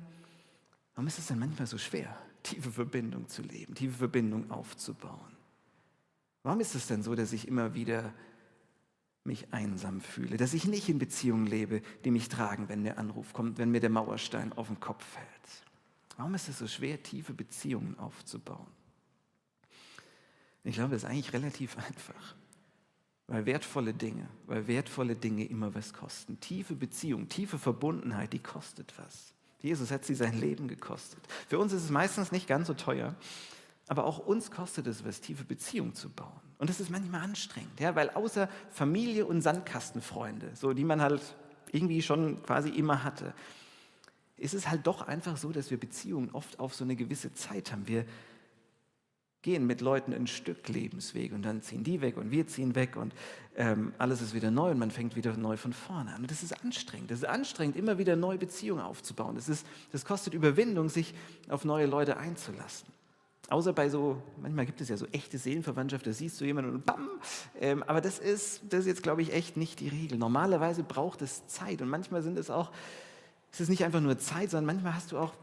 warum 0.94 1.06
ist 1.06 1.18
es 1.18 1.28
dann 1.28 1.38
manchmal 1.38 1.66
so 1.66 1.78
schwer? 1.78 2.14
Tiefe 2.44 2.70
Verbindung 2.70 3.28
zu 3.28 3.42
leben, 3.42 3.74
tiefe 3.74 3.98
Verbindung 3.98 4.50
aufzubauen. 4.50 5.36
Warum 6.44 6.60
ist 6.60 6.74
es 6.76 6.86
denn 6.86 7.02
so, 7.02 7.14
dass 7.16 7.32
ich 7.32 7.48
immer 7.48 7.74
wieder 7.74 8.14
mich 9.24 9.52
einsam 9.52 10.00
fühle, 10.00 10.36
dass 10.36 10.54
ich 10.54 10.66
nicht 10.66 10.88
in 10.88 10.98
Beziehungen 10.98 11.46
lebe, 11.46 11.82
die 12.04 12.10
mich 12.10 12.28
tragen, 12.28 12.68
wenn 12.68 12.84
der 12.84 12.98
Anruf 12.98 13.32
kommt, 13.32 13.58
wenn 13.58 13.70
mir 13.70 13.80
der 13.80 13.90
Mauerstein 13.90 14.52
auf 14.52 14.68
den 14.68 14.78
Kopf 14.78 15.04
fällt? 15.04 15.64
Warum 16.16 16.34
ist 16.34 16.48
es 16.48 16.58
so 16.58 16.68
schwer, 16.68 17.02
tiefe 17.02 17.32
Beziehungen 17.32 17.98
aufzubauen? 17.98 18.66
Ich 20.62 20.76
glaube, 20.76 20.92
das 20.92 21.02
ist 21.02 21.08
eigentlich 21.08 21.32
relativ 21.32 21.76
einfach. 21.88 22.36
Weil 23.26 23.46
wertvolle 23.46 23.94
Dinge, 23.94 24.28
weil 24.46 24.66
wertvolle 24.66 25.16
Dinge 25.16 25.46
immer 25.46 25.74
was 25.74 25.94
kosten. 25.94 26.38
Tiefe 26.40 26.74
Beziehung, 26.74 27.28
tiefe 27.28 27.58
Verbundenheit, 27.58 28.34
die 28.34 28.38
kostet 28.38 28.92
was. 28.98 29.33
Jesus 29.64 29.90
hat 29.90 30.04
sie 30.04 30.14
sein 30.14 30.38
Leben 30.38 30.68
gekostet. 30.68 31.20
Für 31.48 31.58
uns 31.58 31.72
ist 31.72 31.84
es 31.84 31.90
meistens 31.90 32.32
nicht 32.32 32.46
ganz 32.46 32.66
so 32.66 32.74
teuer, 32.74 33.14
aber 33.88 34.04
auch 34.04 34.18
uns 34.18 34.50
kostet 34.50 34.86
es 34.86 35.06
was, 35.06 35.22
tiefe 35.22 35.44
Beziehungen 35.44 35.94
zu 35.94 36.10
bauen. 36.10 36.40
Und 36.58 36.68
das 36.68 36.80
ist 36.80 36.90
manchmal 36.90 37.22
anstrengend, 37.22 37.80
ja, 37.80 37.96
weil 37.96 38.10
außer 38.10 38.50
Familie 38.70 39.24
und 39.24 39.40
Sandkastenfreunde, 39.40 40.50
so 40.54 40.74
die 40.74 40.84
man 40.84 41.00
halt 41.00 41.22
irgendwie 41.72 42.02
schon 42.02 42.42
quasi 42.42 42.68
immer 42.68 43.04
hatte, 43.04 43.32
ist 44.36 44.52
es 44.52 44.68
halt 44.68 44.86
doch 44.86 45.00
einfach 45.00 45.38
so, 45.38 45.50
dass 45.50 45.70
wir 45.70 45.80
Beziehungen 45.80 46.28
oft 46.32 46.60
auf 46.60 46.74
so 46.74 46.84
eine 46.84 46.94
gewisse 46.94 47.32
Zeit 47.32 47.72
haben. 47.72 47.88
Wir 47.88 48.04
gehen 49.44 49.66
mit 49.66 49.82
Leuten 49.82 50.12
ein 50.12 50.26
Stück 50.26 50.66
Lebensweg 50.68 51.32
und 51.32 51.42
dann 51.42 51.62
ziehen 51.62 51.84
die 51.84 52.00
weg 52.00 52.16
und 52.16 52.30
wir 52.32 52.46
ziehen 52.46 52.74
weg 52.74 52.96
und 52.96 53.14
ähm, 53.56 53.92
alles 53.98 54.22
ist 54.22 54.34
wieder 54.34 54.50
neu 54.50 54.70
und 54.70 54.78
man 54.78 54.90
fängt 54.90 55.14
wieder 55.14 55.36
neu 55.36 55.56
von 55.56 55.72
vorne 55.72 56.14
an. 56.14 56.22
Und 56.22 56.30
das 56.30 56.42
ist 56.42 56.64
anstrengend. 56.64 57.10
Das 57.10 57.18
ist 57.18 57.26
anstrengend, 57.26 57.76
immer 57.76 57.98
wieder 57.98 58.16
neue 58.16 58.38
Beziehungen 58.38 58.80
aufzubauen. 58.80 59.36
Das, 59.36 59.48
ist, 59.48 59.66
das 59.92 60.04
kostet 60.04 60.34
Überwindung, 60.34 60.88
sich 60.88 61.14
auf 61.48 61.64
neue 61.64 61.86
Leute 61.86 62.16
einzulassen. 62.16 62.88
Außer 63.50 63.74
bei 63.74 63.90
so, 63.90 64.22
manchmal 64.40 64.64
gibt 64.64 64.80
es 64.80 64.88
ja 64.88 64.96
so 64.96 65.06
echte 65.12 65.36
Seelenverwandtschaft, 65.36 66.06
da 66.06 66.12
siehst 66.14 66.40
du 66.40 66.46
jemanden 66.46 66.72
und 66.72 66.86
bam. 66.86 67.10
Ähm, 67.60 67.82
aber 67.82 68.00
das 68.00 68.18
ist, 68.18 68.62
das 68.70 68.80
ist 68.80 68.86
jetzt, 68.86 69.02
glaube 69.02 69.20
ich, 69.20 69.34
echt 69.34 69.58
nicht 69.58 69.78
die 69.80 69.88
Regel. 69.88 70.16
Normalerweise 70.16 70.82
braucht 70.82 71.20
es 71.20 71.46
Zeit 71.48 71.82
und 71.82 71.88
manchmal 71.90 72.22
sind 72.22 72.38
es 72.38 72.48
auch, 72.48 72.72
es 73.52 73.60
ist 73.60 73.68
nicht 73.68 73.84
einfach 73.84 74.00
nur 74.00 74.16
Zeit, 74.16 74.50
sondern 74.50 74.74
manchmal 74.74 74.94
hast 74.94 75.12
du 75.12 75.18
auch 75.18 75.34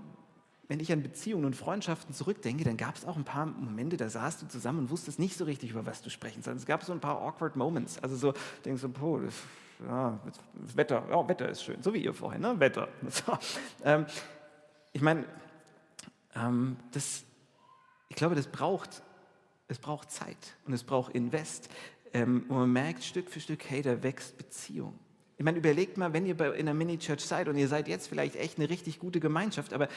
wenn 0.71 0.79
ich 0.79 0.89
an 0.93 1.03
Beziehungen 1.03 1.43
und 1.43 1.53
Freundschaften 1.53 2.15
zurückdenke, 2.15 2.63
dann 2.63 2.77
gab 2.77 2.95
es 2.95 3.03
auch 3.03 3.17
ein 3.17 3.25
paar 3.25 3.45
Momente, 3.45 3.97
da 3.97 4.07
saßt 4.07 4.41
du 4.41 4.47
zusammen 4.47 4.79
und 4.79 4.89
wusstest 4.89 5.19
nicht 5.19 5.35
so 5.35 5.43
richtig, 5.43 5.71
über 5.71 5.85
was 5.85 6.01
du 6.01 6.09
sprechen 6.09 6.43
sollst. 6.43 6.61
Es 6.61 6.65
gab 6.65 6.81
so 6.85 6.93
ein 6.93 7.01
paar 7.01 7.21
awkward 7.21 7.57
Moments. 7.57 8.01
Also 8.01 8.15
so, 8.15 8.33
denkst 8.63 8.81
du, 8.81 8.87
boah, 8.87 9.19
das, 9.19 9.33
ja, 9.85 10.17
das 10.65 10.77
Wetter, 10.77 11.03
ja, 11.09 11.27
Wetter 11.27 11.49
ist 11.49 11.61
schön, 11.61 11.83
so 11.83 11.93
wie 11.93 12.01
ihr 12.01 12.13
vorhin, 12.13 12.39
ne? 12.39 12.57
Wetter. 12.57 12.87
So. 13.09 13.37
Ähm, 13.83 14.05
ich 14.93 15.01
meine, 15.01 15.25
ähm, 16.35 16.77
das, 16.93 17.25
ich 18.07 18.15
glaube, 18.15 18.35
das 18.35 18.47
braucht, 18.47 19.03
es 19.67 19.77
braucht 19.77 20.09
Zeit 20.09 20.55
und 20.65 20.71
es 20.71 20.85
braucht 20.85 21.13
Invest. 21.13 21.67
Ähm, 22.13 22.45
und 22.47 22.57
man 22.57 22.71
merkt 22.71 23.03
Stück 23.03 23.29
für 23.29 23.41
Stück, 23.41 23.69
hey, 23.69 23.81
da 23.81 24.01
wächst 24.03 24.37
Beziehung. 24.37 24.97
Ich 25.37 25.43
meine, 25.43 25.57
überlegt 25.57 25.97
mal, 25.97 26.13
wenn 26.13 26.25
ihr 26.25 26.37
bei, 26.37 26.47
in 26.51 26.69
einer 26.69 26.73
Mini-Church 26.73 27.25
seid 27.25 27.49
und 27.49 27.57
ihr 27.57 27.67
seid 27.67 27.89
jetzt 27.89 28.07
vielleicht 28.07 28.37
echt 28.37 28.57
eine 28.57 28.69
richtig 28.69 28.99
gute 28.99 29.19
Gemeinschaft, 29.19 29.73
aber 29.73 29.89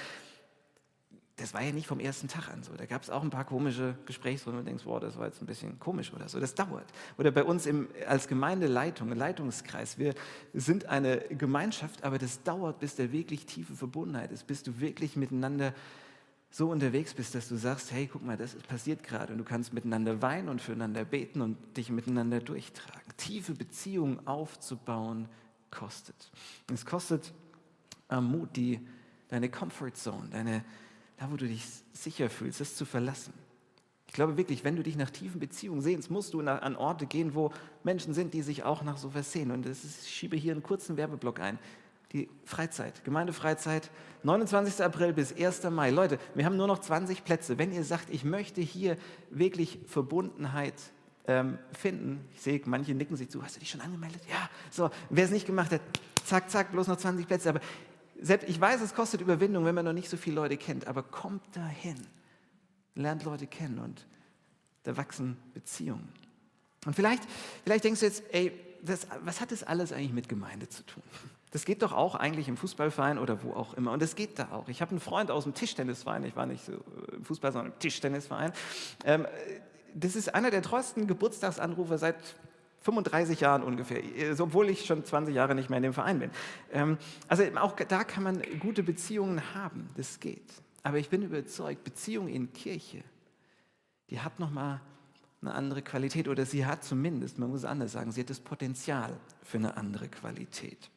das 1.37 1.53
war 1.53 1.63
ja 1.63 1.73
nicht 1.73 1.89
vom 1.89 1.99
ersten 1.99 2.29
Tag 2.29 2.49
an 2.49 2.63
so. 2.63 2.73
Da 2.75 2.87
gab 2.87 3.03
es 3.03 3.11
auch 3.11 3.23
ein 3.23 3.31
paar 3.31 3.45
komische 3.45 3.97
Gesprächsrunden 4.07 4.61
und 4.61 4.67
du 4.67 4.71
denkst, 4.71 4.87
wow, 4.87 5.01
das 5.01 5.19
war 5.19 5.27
jetzt 5.27 5.43
ein 5.43 5.47
bisschen 5.47 5.81
komisch 5.81 6.13
oder 6.13 6.29
so. 6.29 6.39
Das 6.39 6.55
dauert. 6.55 6.87
Oder 7.19 7.33
bei 7.33 7.43
uns 7.43 7.67
im, 7.67 7.89
als 8.07 8.29
Gemeindeleitung, 8.29 9.11
Leitungskreis, 9.11 9.99
wir 9.99 10.15
sind 10.53 10.87
eine 10.87 11.19
Gemeinschaft, 11.19 12.05
aber 12.05 12.19
das 12.19 12.43
dauert, 12.45 12.79
bis 12.79 12.95
da 12.95 13.11
wirklich 13.11 13.47
tiefe 13.47 13.75
Verbundenheit 13.75 14.31
ist, 14.31 14.47
bis 14.47 14.63
du 14.63 14.79
wirklich 14.79 15.17
miteinander 15.17 15.75
so 16.51 16.71
unterwegs 16.71 17.15
bist, 17.15 17.35
dass 17.35 17.49
du 17.49 17.57
sagst, 17.57 17.91
hey, 17.91 18.09
guck 18.11 18.25
mal, 18.25 18.37
das 18.37 18.55
passiert 18.55 19.03
gerade 19.03 19.33
und 19.33 19.39
du 19.39 19.45
kannst 19.45 19.73
miteinander 19.73 20.23
weinen 20.23 20.49
und 20.49 20.63
füreinander 20.63 21.05
beten 21.05 21.41
und 21.41 21.57
dich 21.77 21.91
miteinander 21.91 22.39
durchtragen. 22.39 23.13
Tiefe 23.17 23.55
Beziehungen 23.55 24.25
aufzubauen 24.25 25.29
kostet. 25.73 26.31
Es 26.73 26.87
kostet 26.87 27.35
äh, 28.09 28.21
Mut, 28.21 28.55
die, 28.55 28.79
deine 29.27 29.51
Comfort 29.51 29.95
Zone, 29.95 30.29
deine 30.31 30.65
da 31.17 31.31
wo 31.31 31.37
du 31.37 31.47
dich 31.47 31.65
sicher 31.93 32.29
fühlst, 32.31 32.61
das 32.61 32.77
zu 32.77 32.85
verlassen. 32.85 33.33
Ich 34.07 34.15
glaube 34.15 34.37
wirklich, 34.37 34.63
wenn 34.63 34.77
du 34.77 34.83
dich 34.83 34.97
nach 34.97 35.11
tiefen 35.11 35.41
Beziehungen 35.41 35.81
sehnst, 35.81 36.11
musst 36.11 36.35
du 36.35 36.43
nach, 36.43 36.63
an 36.63 36.77
Orte 36.77 37.07
gehen, 37.07 37.35
wo 37.35 37.53
Menschen 37.83 38.15
sind, 38.15 38.33
die 38.33 38.43
sich 38.43 38.63
auch 38.63 38.83
nach 38.83 38.97
sowas 38.97 39.33
sehen. 39.33 39.51
Und 39.51 39.67
ist, 39.67 39.85
ich 39.85 40.15
schiebe 40.15 40.37
hier 40.37 40.53
einen 40.53 40.63
kurzen 40.63 40.97
Werbeblock 40.97 41.41
ein. 41.41 41.59
Die 42.13 42.29
Freizeit, 42.45 43.05
Gemeindefreizeit, 43.05 43.91
29. 44.23 44.85
April 44.85 45.13
bis 45.13 45.37
1. 45.37 45.65
Mai. 45.65 45.91
Leute, 45.91 46.21
wir 46.37 46.45
haben 46.45 46.57
nur 46.57 46.69
noch 46.69 46.79
20 46.79 47.25
Plätze. 47.25 47.59
Wenn 47.59 47.73
ihr 47.73 47.83
sagt, 47.83 48.09
ich 48.09 48.23
möchte 48.23 48.61
hier 48.61 48.97
wirklich 49.31 49.81
Verbundenheit 49.87 50.75
ähm, 51.27 51.59
finden, 51.73 52.25
ich 52.33 52.41
sehe, 52.41 52.61
manche 52.67 52.95
nicken 52.95 53.17
sich 53.17 53.31
zu, 53.31 53.43
hast 53.43 53.57
du 53.57 53.61
dich 53.61 53.71
schon 53.71 53.81
angemeldet? 53.81 54.23
Ja, 54.31 54.49
so, 54.71 54.91
wer 55.11 55.25
es 55.25 55.33
nicht 55.33 55.47
gemacht 55.47 55.73
hat, 55.73 55.81
zack, 56.25 56.51
zack, 56.51 56.71
bloß 56.71 56.87
noch 56.87 56.99
20 56.99 57.27
Plätze. 57.27 57.49
Aber 57.49 57.61
ich 58.17 58.61
weiß, 58.61 58.81
es 58.81 58.95
kostet 58.95 59.21
Überwindung, 59.21 59.65
wenn 59.65 59.75
man 59.75 59.85
noch 59.85 59.93
nicht 59.93 60.09
so 60.09 60.17
viele 60.17 60.37
Leute 60.37 60.57
kennt, 60.57 60.87
aber 60.87 61.03
kommt 61.03 61.43
dahin, 61.57 61.97
lernt 62.95 63.25
Leute 63.25 63.47
kennen 63.47 63.79
und 63.79 64.07
da 64.85 64.97
wachsen 64.97 65.37
Beziehungen. 65.53 66.09
Und 66.87 66.95
vielleicht, 66.95 67.23
vielleicht 67.65 67.85
denkst 67.85 68.01
du 68.01 68.07
jetzt, 68.07 68.23
ey, 68.33 68.53
das, 68.83 69.07
was 69.25 69.41
hat 69.41 69.51
das 69.51 69.63
alles 69.63 69.93
eigentlich 69.93 70.13
mit 70.13 70.29
Gemeinde 70.29 70.69
zu 70.69 70.85
tun? 70.85 71.03
Das 71.51 71.65
geht 71.65 71.83
doch 71.83 71.93
auch 71.93 72.17
eigentlich 72.17 72.49
im 72.49 72.57
Fußballverein 72.57 73.19
oder 73.19 73.43
wo 73.43 73.53
auch 73.53 73.75
immer. 73.75 73.93
Und 73.93 74.03
das 74.03 74.17
geht 74.17 74.39
da 74.39 74.51
auch. 74.51 74.69
Ich 74.69 74.81
habe 74.81 74.91
einen 74.91 75.01
Freund 75.01 75.31
aus 75.31 75.45
dem 75.45 75.55
Tischtennisverein, 75.55 76.25
ich 76.25 76.37
war 76.37 76.47
nicht 76.47 76.65
so 76.65 76.73
im 77.13 77.25
Fußball, 77.25 77.53
sondern 77.53 77.73
im 77.73 77.79
Tischtennisverein. 77.79 78.53
Ähm, 79.05 79.27
das 79.95 80.17
ist 80.17 80.35
einer 80.35 80.51
der 80.51 80.63
treuesten 80.63 81.07
Geburtstagsanrufe 81.07 81.97
seit 81.97 82.17
35 82.85 83.41
Jahren 83.41 83.63
ungefähr, 83.63 84.03
obwohl 84.39 84.69
ich 84.69 84.85
schon 84.85 85.05
20 85.05 85.35
Jahre 85.35 85.55
nicht 85.55 85.71
mehr 85.71 85.79
in 85.79 85.85
dem 85.85 85.95
Verein 85.95 86.19
bin. 86.19 86.31
Ähm, 86.71 86.99
also 87.29 87.43
auch 87.57 87.75
da 87.77 88.05
kann 88.05 88.23
man 88.23 88.43
gute 88.61 88.83
Beziehungen 88.83 89.55
haben, 89.55 89.89
das 89.97 90.21
geht. 90.21 90.53
Aber 90.83 90.99
ich 90.99 91.09
bin 91.09 91.23
überzeugt, 91.23 91.83
Beziehung 91.83 92.29
in 92.29 92.53
Kirche, 92.53 93.03
die 94.11 94.21
hat 94.21 94.39
nochmal 94.39 94.83
eine 95.41 95.55
andere 95.55 95.81
Qualität 95.81 96.29
oder 96.29 96.45
sie 96.45 96.67
hat 96.67 96.85
zumindest, 96.85 97.39
man 97.39 97.49
muss 97.49 97.61
es 97.61 97.65
anders 97.65 97.93
sagen, 97.93 98.13
sie 98.13 98.21
hat 98.21 98.29
das 98.29 98.41
Potenzial 98.41 99.19
für 99.43 99.57
eine 99.57 99.79
andere 99.79 100.09
Qualität. 100.09 100.91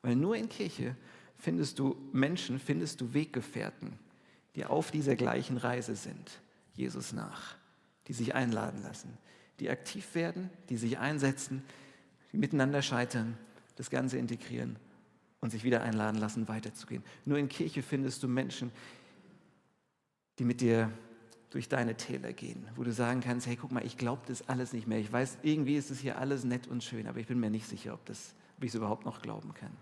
Weil 0.00 0.16
nur 0.16 0.34
in 0.34 0.48
Kirche 0.48 0.96
findest 1.36 1.78
du 1.78 1.94
Menschen, 2.12 2.58
findest 2.58 3.02
du 3.02 3.12
Weggefährten, 3.12 3.98
die 4.56 4.64
auf 4.64 4.90
dieser 4.90 5.14
gleichen 5.14 5.58
Reise 5.58 5.94
sind, 5.94 6.40
Jesus 6.72 7.12
nach, 7.12 7.56
die 8.08 8.14
sich 8.14 8.34
einladen 8.34 8.82
lassen, 8.82 9.18
die 9.60 9.70
aktiv 9.70 10.14
werden, 10.14 10.50
die 10.68 10.76
sich 10.76 10.98
einsetzen, 10.98 11.62
die 12.32 12.38
miteinander 12.38 12.82
scheitern, 12.82 13.36
das 13.76 13.90
Ganze 13.90 14.18
integrieren 14.18 14.76
und 15.40 15.50
sich 15.50 15.64
wieder 15.64 15.82
einladen 15.82 16.18
lassen, 16.18 16.48
weiterzugehen. 16.48 17.02
Nur 17.24 17.38
in 17.38 17.48
Kirche 17.48 17.82
findest 17.82 18.22
du 18.22 18.28
Menschen, 18.28 18.72
die 20.38 20.44
mit 20.44 20.60
dir 20.60 20.90
durch 21.50 21.68
deine 21.68 21.96
Täler 21.96 22.32
gehen, 22.32 22.66
wo 22.76 22.84
du 22.84 22.92
sagen 22.92 23.20
kannst, 23.20 23.46
hey, 23.46 23.56
guck 23.56 23.72
mal, 23.72 23.84
ich 23.84 23.96
glaube 23.96 24.22
das 24.26 24.48
alles 24.48 24.72
nicht 24.72 24.86
mehr. 24.86 24.98
Ich 24.98 25.12
weiß, 25.12 25.38
irgendwie 25.42 25.76
ist 25.76 25.90
es 25.90 25.98
hier 25.98 26.18
alles 26.18 26.44
nett 26.44 26.68
und 26.68 26.84
schön, 26.84 27.06
aber 27.06 27.18
ich 27.18 27.26
bin 27.26 27.40
mir 27.40 27.50
nicht 27.50 27.66
sicher, 27.66 27.94
ob, 27.94 28.04
das, 28.06 28.34
ob 28.56 28.64
ich 28.64 28.70
es 28.70 28.74
überhaupt 28.76 29.04
noch 29.04 29.20
glauben 29.20 29.52
kann. 29.54 29.72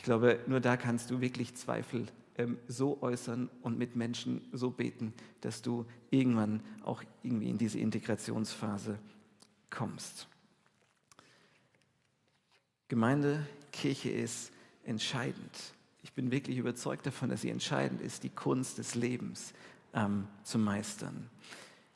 Ich 0.00 0.04
glaube, 0.04 0.40
nur 0.46 0.60
da 0.60 0.78
kannst 0.78 1.10
du 1.10 1.20
wirklich 1.20 1.54
Zweifel 1.56 2.06
ähm, 2.38 2.56
so 2.66 3.02
äußern 3.02 3.50
und 3.60 3.76
mit 3.76 3.96
Menschen 3.96 4.40
so 4.50 4.70
beten, 4.70 5.12
dass 5.42 5.60
du 5.60 5.84
irgendwann 6.08 6.62
auch 6.82 7.02
irgendwie 7.22 7.50
in 7.50 7.58
diese 7.58 7.78
Integrationsphase 7.78 8.98
kommst. 9.68 10.26
Gemeinde, 12.88 13.46
Kirche 13.72 14.08
ist 14.08 14.52
entscheidend. 14.84 15.74
Ich 16.02 16.14
bin 16.14 16.30
wirklich 16.30 16.56
überzeugt 16.56 17.04
davon, 17.04 17.28
dass 17.28 17.42
sie 17.42 17.50
entscheidend 17.50 18.00
ist, 18.00 18.22
die 18.22 18.30
Kunst 18.30 18.78
des 18.78 18.94
Lebens 18.94 19.52
ähm, 19.92 20.28
zu 20.44 20.58
meistern. 20.58 21.28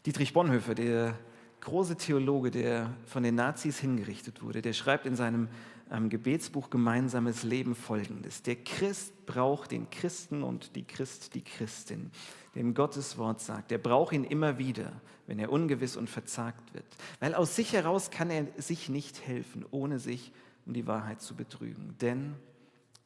Dietrich 0.05 0.35
Bonhoeffer, 0.35 0.75
der 0.75 1.19
große 1.63 1.97
Theologe, 1.97 2.51
der 2.51 2.95
von 3.07 3.23
den 3.23 3.37
Nazis 3.37 3.79
hingerichtet 3.79 4.43
wurde, 4.43 4.61
der 4.61 4.75
schreibt 4.75 5.07
in 5.07 5.17
seinem 5.17 5.49
ähm, 5.95 6.09
Gebetsbuch 6.09 6.71
Gemeinsames 6.71 7.43
Leben 7.43 7.75
folgendes. 7.75 8.43
Der 8.43 8.57
Christ 8.57 9.27
braucht 9.27 9.71
den 9.71 9.89
Christen 9.91 10.43
und 10.43 10.75
die 10.77 10.85
Christ 10.85 11.35
die 11.35 11.43
Christin. 11.43 12.11
Dem 12.55 12.75
Gottes 12.75 13.17
Wort 13.19 13.41
sagt, 13.41 13.73
er 13.73 13.79
braucht 13.79 14.13
ihn 14.13 14.25
immer 14.25 14.59
wieder, 14.59 14.93
wenn 15.27 15.39
er 15.39 15.51
ungewiss 15.51 15.97
und 15.97 16.11
verzagt 16.11 16.75
wird. 16.75 16.87
Weil 17.21 17.35
aus 17.35 17.57
sich 17.57 17.73
heraus 17.73 18.11
kann 18.11 18.31
er 18.31 18.47
sich 18.61 18.89
nicht 18.89 19.27
helfen, 19.27 19.65
ohne 19.71 19.99
sich 19.99 20.33
um 20.67 20.73
die 20.75 20.87
Wahrheit 20.87 21.21
zu 21.21 21.35
betrügen. 21.35 21.97
Denn 22.01 22.35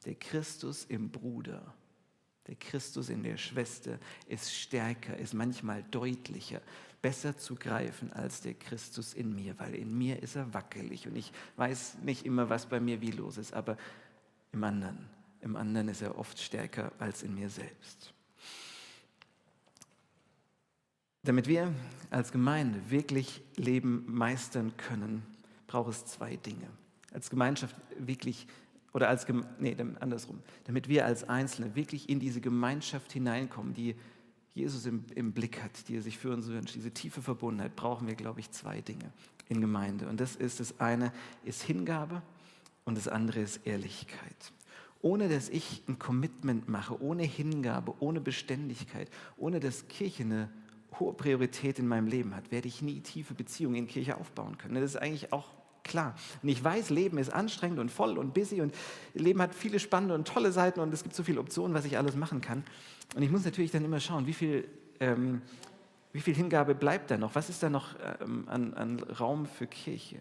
der 0.04 0.14
Christus 0.14 0.84
im 0.84 1.10
Bruder 1.10 1.74
der 2.48 2.56
Christus 2.56 3.10
in 3.10 3.22
der 3.22 3.36
Schwester 3.36 3.98
ist 4.26 4.52
stärker, 4.54 5.16
ist 5.16 5.34
manchmal 5.34 5.84
deutlicher, 5.90 6.60
besser 7.02 7.36
zu 7.36 7.54
greifen 7.54 8.12
als 8.12 8.40
der 8.40 8.54
Christus 8.54 9.14
in 9.14 9.34
mir, 9.34 9.58
weil 9.58 9.74
in 9.74 9.96
mir 9.96 10.20
ist 10.22 10.34
er 10.34 10.52
wackelig 10.52 11.06
und 11.06 11.14
ich 11.14 11.32
weiß 11.56 11.98
nicht 12.02 12.26
immer, 12.26 12.50
was 12.50 12.66
bei 12.66 12.80
mir 12.80 13.00
wie 13.00 13.12
los 13.12 13.38
ist, 13.38 13.52
aber 13.52 13.76
im 14.52 14.64
anderen, 14.64 15.08
im 15.42 15.56
anderen 15.56 15.88
ist 15.88 16.02
er 16.02 16.18
oft 16.18 16.40
stärker 16.40 16.90
als 16.98 17.22
in 17.22 17.34
mir 17.34 17.50
selbst. 17.50 18.12
Damit 21.22 21.46
wir 21.46 21.72
als 22.10 22.32
Gemeinde 22.32 22.80
wirklich 22.90 23.42
Leben 23.56 24.04
meistern 24.08 24.76
können, 24.76 25.22
braucht 25.66 25.90
es 25.90 26.06
zwei 26.06 26.36
Dinge. 26.36 26.68
Als 27.12 27.28
Gemeinschaft 27.28 27.76
wirklich 27.98 28.46
oder 28.92 29.08
als, 29.08 29.26
nee, 29.58 29.76
andersrum, 30.00 30.40
damit 30.64 30.88
wir 30.88 31.04
als 31.04 31.28
Einzelne 31.28 31.74
wirklich 31.74 32.08
in 32.08 32.20
diese 32.20 32.40
Gemeinschaft 32.40 33.12
hineinkommen, 33.12 33.74
die 33.74 33.94
Jesus 34.54 34.86
im, 34.86 35.04
im 35.14 35.32
Blick 35.32 35.62
hat, 35.62 35.88
die 35.88 35.96
er 35.96 36.02
sich 36.02 36.18
für 36.18 36.32
uns 36.32 36.48
wünscht, 36.48 36.74
diese 36.74 36.90
tiefe 36.90 37.22
Verbundenheit, 37.22 37.76
brauchen 37.76 38.08
wir, 38.08 38.14
glaube 38.14 38.40
ich, 38.40 38.50
zwei 38.50 38.80
Dinge 38.80 39.12
in 39.48 39.60
Gemeinde. 39.60 40.08
Und 40.08 40.20
das 40.20 40.36
ist, 40.36 40.60
das 40.60 40.80
eine 40.80 41.12
ist 41.44 41.62
Hingabe 41.62 42.22
und 42.84 42.96
das 42.96 43.08
andere 43.08 43.40
ist 43.40 43.66
Ehrlichkeit. 43.66 44.52
Ohne 45.00 45.28
dass 45.28 45.48
ich 45.48 45.82
ein 45.86 45.98
Commitment 45.98 46.68
mache, 46.68 47.00
ohne 47.00 47.22
Hingabe, 47.22 47.94
ohne 48.00 48.20
Beständigkeit, 48.20 49.10
ohne 49.36 49.60
dass 49.60 49.86
Kirche 49.86 50.24
eine 50.24 50.50
hohe 50.98 51.12
Priorität 51.12 51.78
in 51.78 51.86
meinem 51.86 52.08
Leben 52.08 52.34
hat, 52.34 52.50
werde 52.50 52.66
ich 52.66 52.82
nie 52.82 53.00
tiefe 53.00 53.34
Beziehungen 53.34 53.76
in 53.76 53.86
Kirche 53.86 54.16
aufbauen 54.16 54.58
können. 54.58 54.74
Das 54.74 54.82
ist 54.82 54.96
eigentlich 54.96 55.32
auch 55.32 55.50
klar. 55.84 56.14
Und 56.42 56.48
ich 56.48 56.62
weiß, 56.62 56.90
Leben 56.90 57.18
ist 57.18 57.30
anstrengend 57.30 57.78
und 57.78 57.90
voll 57.90 58.18
und 58.18 58.34
busy 58.34 58.60
und 58.60 58.74
Leben 59.14 59.40
hat 59.42 59.54
viele 59.54 59.78
spannende 59.78 60.14
und 60.14 60.26
tolle 60.26 60.52
Seiten 60.52 60.80
und 60.80 60.92
es 60.92 61.02
gibt 61.02 61.14
so 61.14 61.22
viele 61.22 61.40
Optionen, 61.40 61.74
was 61.74 61.84
ich 61.84 61.96
alles 61.96 62.16
machen 62.16 62.40
kann. 62.40 62.64
Und 63.14 63.22
ich 63.22 63.30
muss 63.30 63.44
natürlich 63.44 63.70
dann 63.70 63.84
immer 63.84 64.00
schauen, 64.00 64.26
wie 64.26 64.34
viel, 64.34 64.68
ähm, 65.00 65.42
wie 66.12 66.20
viel 66.20 66.34
Hingabe 66.34 66.74
bleibt 66.74 67.10
da 67.10 67.16
noch? 67.16 67.34
Was 67.34 67.48
ist 67.48 67.62
da 67.62 67.70
noch 67.70 67.94
ähm, 68.20 68.44
an, 68.48 68.74
an 68.74 69.00
Raum 69.00 69.46
für 69.46 69.66
Kirche? 69.66 70.20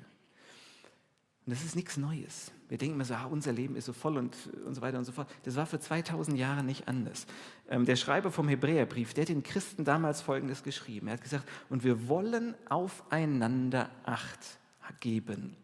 Und 1.47 1.53
das 1.53 1.63
ist 1.63 1.77
nichts 1.77 1.95
Neues. 1.95 2.51
Wir 2.67 2.77
denken 2.77 2.95
immer 2.95 3.05
so, 3.05 3.13
ah, 3.13 3.25
unser 3.25 3.53
Leben 3.53 3.77
ist 3.77 3.85
so 3.85 3.93
voll 3.93 4.17
und, 4.17 4.35
und 4.65 4.75
so 4.75 4.81
weiter 4.81 4.97
und 4.97 5.05
so 5.05 5.13
fort. 5.13 5.29
Das 5.43 5.55
war 5.55 5.65
für 5.65 5.79
2000 5.79 6.37
Jahre 6.37 6.61
nicht 6.61 6.89
anders. 6.89 7.25
Ähm, 7.69 7.85
der 7.85 7.95
Schreiber 7.95 8.31
vom 8.31 8.49
Hebräerbrief, 8.49 9.13
der 9.13 9.21
hat 9.21 9.29
den 9.29 9.43
Christen 9.43 9.85
damals 9.85 10.21
Folgendes 10.21 10.63
geschrieben. 10.63 11.07
Er 11.07 11.13
hat 11.13 11.21
gesagt, 11.21 11.47
und 11.69 11.85
wir 11.85 12.09
wollen 12.09 12.53
aufeinander 12.67 13.89
Acht 14.03 14.59
geben. 14.99 15.55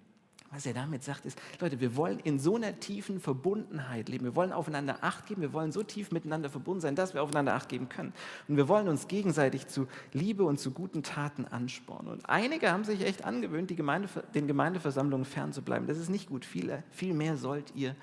Was 0.53 0.67
er 0.67 0.73
damit 0.73 1.03
sagt, 1.03 1.25
ist, 1.25 1.41
Leute, 1.59 1.79
wir 1.79 1.95
wollen 1.95 2.19
in 2.19 2.37
so 2.37 2.57
einer 2.57 2.79
tiefen 2.79 3.19
Verbundenheit 3.19 4.07
leben. 4.07 4.23
Wir 4.23 4.35
wollen 4.35 4.51
aufeinander 4.51 4.99
Acht 5.01 5.25
geben. 5.25 5.41
Wir 5.41 5.51
wollen 5.51 5.71
so 5.71 5.81
tief 5.81 6.11
miteinander 6.11 6.47
verbunden 6.47 6.79
sein, 6.79 6.95
dass 6.95 7.15
wir 7.15 7.23
aufeinander 7.23 7.55
Acht 7.55 7.69
geben 7.69 7.89
können. 7.89 8.13
Und 8.47 8.57
wir 8.57 8.67
wollen 8.67 8.87
uns 8.87 9.07
gegenseitig 9.07 9.67
zu 9.67 9.87
Liebe 10.11 10.43
und 10.43 10.59
zu 10.59 10.69
guten 10.69 11.01
Taten 11.01 11.45
anspornen. 11.45 12.11
Und 12.11 12.29
einige 12.29 12.71
haben 12.71 12.83
sich 12.83 13.03
echt 13.03 13.25
angewöhnt, 13.25 13.75
Gemeinde, 13.75 14.07
den 14.35 14.45
Gemeindeversammlungen 14.45 15.25
fernzubleiben. 15.25 15.87
Das 15.87 15.97
ist 15.97 16.09
nicht 16.09 16.29
gut. 16.29 16.45
Viel, 16.45 16.83
viel 16.91 17.15
mehr 17.15 17.35
sollt 17.35 17.73
ihr 17.75 17.95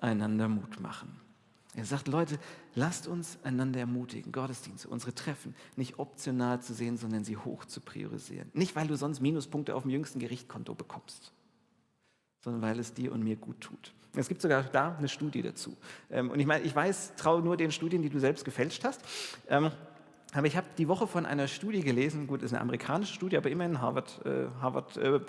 einander 0.00 0.48
Mut 0.48 0.80
machen. 0.80 1.25
Er 1.76 1.84
sagt, 1.84 2.08
Leute, 2.08 2.38
lasst 2.74 3.06
uns 3.06 3.38
einander 3.44 3.80
ermutigen, 3.80 4.32
Gottesdienste, 4.32 4.88
unsere 4.88 5.14
Treffen 5.14 5.54
nicht 5.76 5.98
optional 5.98 6.60
zu 6.60 6.72
sehen, 6.72 6.96
sondern 6.96 7.22
sie 7.22 7.36
hoch 7.36 7.66
zu 7.66 7.82
priorisieren. 7.82 8.50
Nicht, 8.54 8.74
weil 8.74 8.86
du 8.86 8.96
sonst 8.96 9.20
Minuspunkte 9.20 9.74
auf 9.74 9.82
dem 9.82 9.90
jüngsten 9.90 10.18
Gerichtkonto 10.18 10.74
bekommst, 10.74 11.32
sondern 12.40 12.62
weil 12.62 12.78
es 12.78 12.94
dir 12.94 13.12
und 13.12 13.22
mir 13.22 13.36
gut 13.36 13.60
tut. 13.60 13.92
Es 14.14 14.28
gibt 14.28 14.40
sogar 14.40 14.62
da 14.62 14.96
eine 14.96 15.08
Studie 15.08 15.42
dazu. 15.42 15.76
Ähm, 16.10 16.30
und 16.30 16.40
ich 16.40 16.46
meine, 16.46 16.64
ich 16.64 16.74
weiß, 16.74 17.16
traue 17.16 17.42
nur 17.42 17.58
den 17.58 17.70
Studien, 17.70 18.00
die 18.00 18.08
du 18.08 18.18
selbst 18.18 18.46
gefälscht 18.46 18.82
hast. 18.82 19.02
Ähm, 19.48 19.70
aber 20.32 20.46
ich 20.46 20.56
habe 20.56 20.66
die 20.76 20.88
Woche 20.88 21.06
von 21.06 21.24
einer 21.24 21.48
Studie 21.48 21.80
gelesen, 21.80 22.26
gut, 22.26 22.42
ist 22.42 22.52
eine 22.52 22.60
amerikanische 22.60 23.14
Studie, 23.14 23.36
aber 23.36 23.48
immerhin 23.48 23.80
Harvard, 23.80 24.20
äh, 24.24 24.46
Harvard 24.60 24.96
äh. 24.96 25.20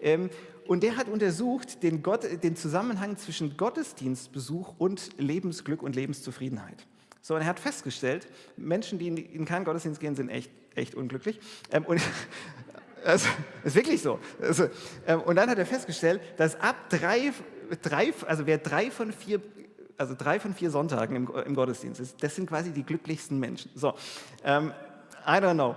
Ähm, 0.00 0.30
und 0.68 0.82
der 0.82 0.98
hat 0.98 1.08
untersucht 1.08 1.82
den, 1.82 2.02
Gott, 2.02 2.26
den 2.42 2.54
Zusammenhang 2.54 3.16
zwischen 3.16 3.56
Gottesdienstbesuch 3.56 4.74
und 4.76 5.18
Lebensglück 5.18 5.82
und 5.82 5.96
Lebenszufriedenheit. 5.96 6.86
So, 7.22 7.34
und 7.34 7.40
er 7.40 7.46
hat 7.46 7.58
festgestellt, 7.58 8.28
Menschen, 8.58 8.98
die 8.98 9.08
in, 9.08 9.16
in 9.16 9.44
keinen 9.46 9.64
Gottesdienst 9.64 9.98
gehen, 9.98 10.14
sind 10.14 10.28
echt, 10.28 10.50
echt 10.74 10.94
unglücklich. 10.94 11.40
Ähm, 11.72 11.86
und 11.86 12.02
also, 13.04 13.28
ist 13.64 13.76
wirklich 13.76 14.02
so. 14.02 14.18
Also, 14.42 14.68
ähm, 15.06 15.22
und 15.22 15.36
dann 15.36 15.48
hat 15.48 15.58
er 15.58 15.64
festgestellt, 15.64 16.20
dass 16.36 16.54
ab 16.60 16.76
drei, 16.90 17.32
drei, 17.80 18.12
also 18.26 18.46
wer 18.46 18.58
drei 18.58 18.90
von 18.90 19.10
vier 19.10 19.40
also 19.96 20.14
drei 20.16 20.38
von 20.38 20.54
vier 20.54 20.70
Sonntagen 20.70 21.16
im, 21.16 21.28
im 21.44 21.54
Gottesdienst. 21.56 22.14
Das 22.20 22.36
sind 22.36 22.48
quasi 22.48 22.70
die 22.70 22.84
glücklichsten 22.84 23.40
Menschen. 23.40 23.72
So, 23.74 23.94
ähm, 24.44 24.72
I 25.26 25.40
don't 25.40 25.54
know. 25.54 25.74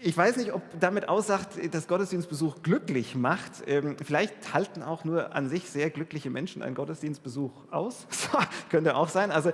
Ich 0.00 0.16
weiß 0.16 0.36
nicht, 0.36 0.52
ob 0.52 0.62
damit 0.78 1.08
aussagt, 1.08 1.58
dass 1.72 1.88
Gottesdienstbesuch 1.88 2.62
glücklich 2.62 3.16
macht. 3.16 3.50
Ähm, 3.66 3.96
vielleicht 4.02 4.54
halten 4.54 4.82
auch 4.82 5.04
nur 5.04 5.34
an 5.34 5.48
sich 5.48 5.68
sehr 5.68 5.90
glückliche 5.90 6.30
Menschen 6.30 6.62
einen 6.62 6.76
Gottesdienstbesuch 6.76 7.50
aus. 7.72 8.06
Könnte 8.70 8.94
auch 8.94 9.08
sein. 9.08 9.32
Also 9.32 9.50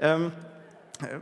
ähm, 0.00 0.32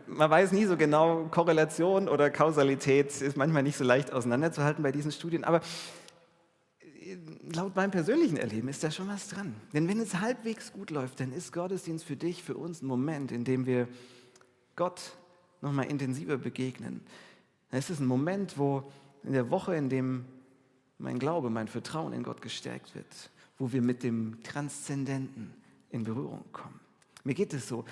man 0.07 0.31
weiß 0.31 0.53
nie 0.53 0.65
so 0.65 0.79
genau, 0.79 1.27
Korrelation 1.31 2.09
oder 2.09 2.31
Kausalität 2.31 3.21
ist 3.21 3.37
manchmal 3.37 3.63
nicht 3.63 3.77
so 3.77 3.85
leicht 3.85 4.13
auseinanderzuhalten 4.13 4.83
bei 4.83 4.93
diesen 4.93 5.13
Studien. 5.13 5.45
Aber 5.45 5.61
laut 7.55 7.77
meinem 7.77 7.91
persönlichen 7.91 8.39
Erleben 8.39 8.69
ist 8.69 8.83
da 8.83 8.91
schon 8.91 9.09
was 9.09 9.29
dran. 9.29 9.55
Denn 9.75 9.89
wenn 9.89 10.01
es 10.01 10.21
halbwegs 10.21 10.73
gut 10.73 10.91
läuft, 10.91 11.21
dann 11.21 11.33
ist 11.33 11.53
Gottesdienst 11.53 12.05
für 12.05 12.17
dich, 12.17 12.43
für 12.43 12.57
uns 12.57 12.81
ein 12.81 12.87
Moment, 12.87 13.31
in 13.31 13.45
dem 13.45 13.67
wir 13.67 13.89
Gott 14.75 15.13
nochmal 15.61 15.87
intensiver 15.87 16.39
begegnen. 16.39 17.01
Es 17.77 17.91
ist 17.91 17.99
ein 17.99 18.07
Moment, 18.07 18.57
wo 18.57 18.85
in 19.25 19.33
der 19.33 19.51
Woche, 19.51 19.75
in 19.75 19.89
dem 19.89 20.27
mein 20.99 21.19
Glaube, 21.19 21.51
mein 21.51 21.67
Vertrauen 21.67 22.13
in 22.13 22.23
Gott 22.23 22.41
gestärkt 22.41 22.95
wird, 22.95 23.31
wo 23.59 23.73
wir 23.73 23.83
mit 23.83 24.05
dem 24.05 24.41
Transzendenten 24.45 25.53
in 25.91 26.05
Berührung 26.05 26.45
kommen. 26.53 26.79
Mir 27.25 27.35
geht 27.35 27.53
es 27.53 27.67
so, 27.67 27.85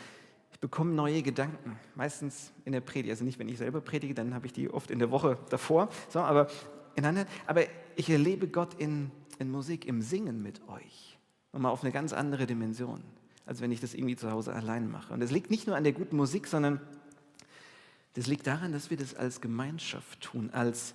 ich 0.53 0.61
bekomme 0.61 0.93
neue 0.93 1.23
Gedanken, 1.23 1.81
meistens 1.97 2.53
in 2.65 2.73
der 2.73 2.81
Predigt. 2.81 3.11
Also 3.11 3.25
nicht, 3.25 3.41
wenn 3.41 3.49
ich 3.49 3.59
selber 3.59 3.81
predige, 3.81 4.15
dann 4.15 4.35
habe 4.35 4.47
ich 4.47 4.53
die 4.53 4.71
oft 4.71 4.89
in 4.89 5.01
der 5.01 5.11
Woche 5.11 5.37
davor. 5.51 5.89
So, 6.09 6.21
aber, 6.21 6.47
in 6.95 7.05
anderen, 7.05 7.27
aber 7.49 7.63
ich 7.97 8.09
erlebe 8.09 8.47
Gott 8.47 8.75
in, 8.75 9.11
in 9.41 9.51
Musik, 9.51 9.85
im 9.87 10.01
Singen 10.01 10.43
mit 10.43 10.61
euch. 10.69 11.19
Nochmal 11.53 11.73
auf 11.73 11.83
eine 11.83 11.93
ganz 11.93 12.13
andere 12.13 12.47
Dimension, 12.47 13.03
als 13.47 13.61
wenn 13.61 13.73
ich 13.73 13.81
das 13.81 13.95
irgendwie 13.95 14.17
zu 14.17 14.31
Hause 14.31 14.55
allein 14.55 14.89
mache. 14.89 15.13
Und 15.13 15.19
das 15.19 15.33
liegt 15.33 15.51
nicht 15.51 15.67
nur 15.67 15.75
an 15.75 15.83
der 15.83 15.93
guten 15.93 16.17
Musik, 16.17 16.47
sondern 16.47 16.81
das 18.15 18.27
liegt 18.27 18.47
daran, 18.47 18.73
dass 18.73 18.91
wir 18.91 18.97
das 18.97 19.15
als 19.15 19.41
Gemeinschaft 19.41 20.21
tun, 20.21 20.51
als, 20.51 20.95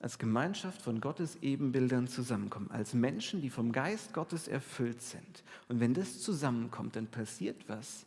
als 0.00 0.18
Gemeinschaft 0.18 0.80
von 0.82 1.00
Gottes 1.00 1.36
Ebenbildern 1.42 2.08
zusammenkommen, 2.08 2.70
als 2.70 2.94
Menschen, 2.94 3.42
die 3.42 3.50
vom 3.50 3.72
Geist 3.72 4.14
Gottes 4.14 4.48
erfüllt 4.48 5.02
sind. 5.02 5.44
Und 5.68 5.80
wenn 5.80 5.94
das 5.94 6.20
zusammenkommt, 6.22 6.96
dann 6.96 7.06
passiert 7.06 7.68
was, 7.68 8.06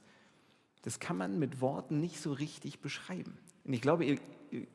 das 0.81 0.99
kann 0.99 1.17
man 1.17 1.39
mit 1.39 1.61
Worten 1.61 1.99
nicht 1.99 2.19
so 2.19 2.33
richtig 2.33 2.79
beschreiben. 2.79 3.37
Und 3.63 3.73
ich 3.73 3.81
glaube, 3.81 4.05
ihr, 4.05 4.19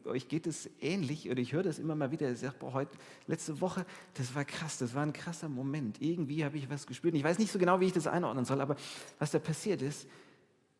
euch 0.05 0.29
geht 0.29 0.47
es 0.47 0.69
ähnlich, 0.81 1.31
oder 1.31 1.41
ich 1.41 1.53
höre 1.53 1.63
das 1.63 1.79
immer 1.79 1.95
mal 1.95 2.11
wieder. 2.11 2.31
Ich 2.31 2.41
sage, 2.41 2.57
boah, 2.59 2.73
heute, 2.73 2.97
letzte 3.27 3.61
Woche, 3.61 3.87
das 4.15 4.35
war 4.35 4.45
krass, 4.45 4.79
das 4.79 4.95
war 4.95 5.03
ein 5.03 5.13
krasser 5.13 5.49
Moment. 5.49 6.01
Irgendwie 6.01 6.45
habe 6.45 6.59
ich 6.59 6.69
was 6.69 6.87
gespürt. 6.87 7.15
Ich 7.15 7.25
weiß 7.25 7.39
nicht 7.39 7.53
so 7.53 7.59
genau, 7.59 7.81
wie 7.81 7.87
ich 7.87 7.93
das 7.93 8.07
einordnen 8.07 8.45
soll, 8.45 8.61
aber 8.61 8.77
was 9.19 9.31
da 9.31 9.39
passiert 9.39 9.83
ist, 9.83 10.09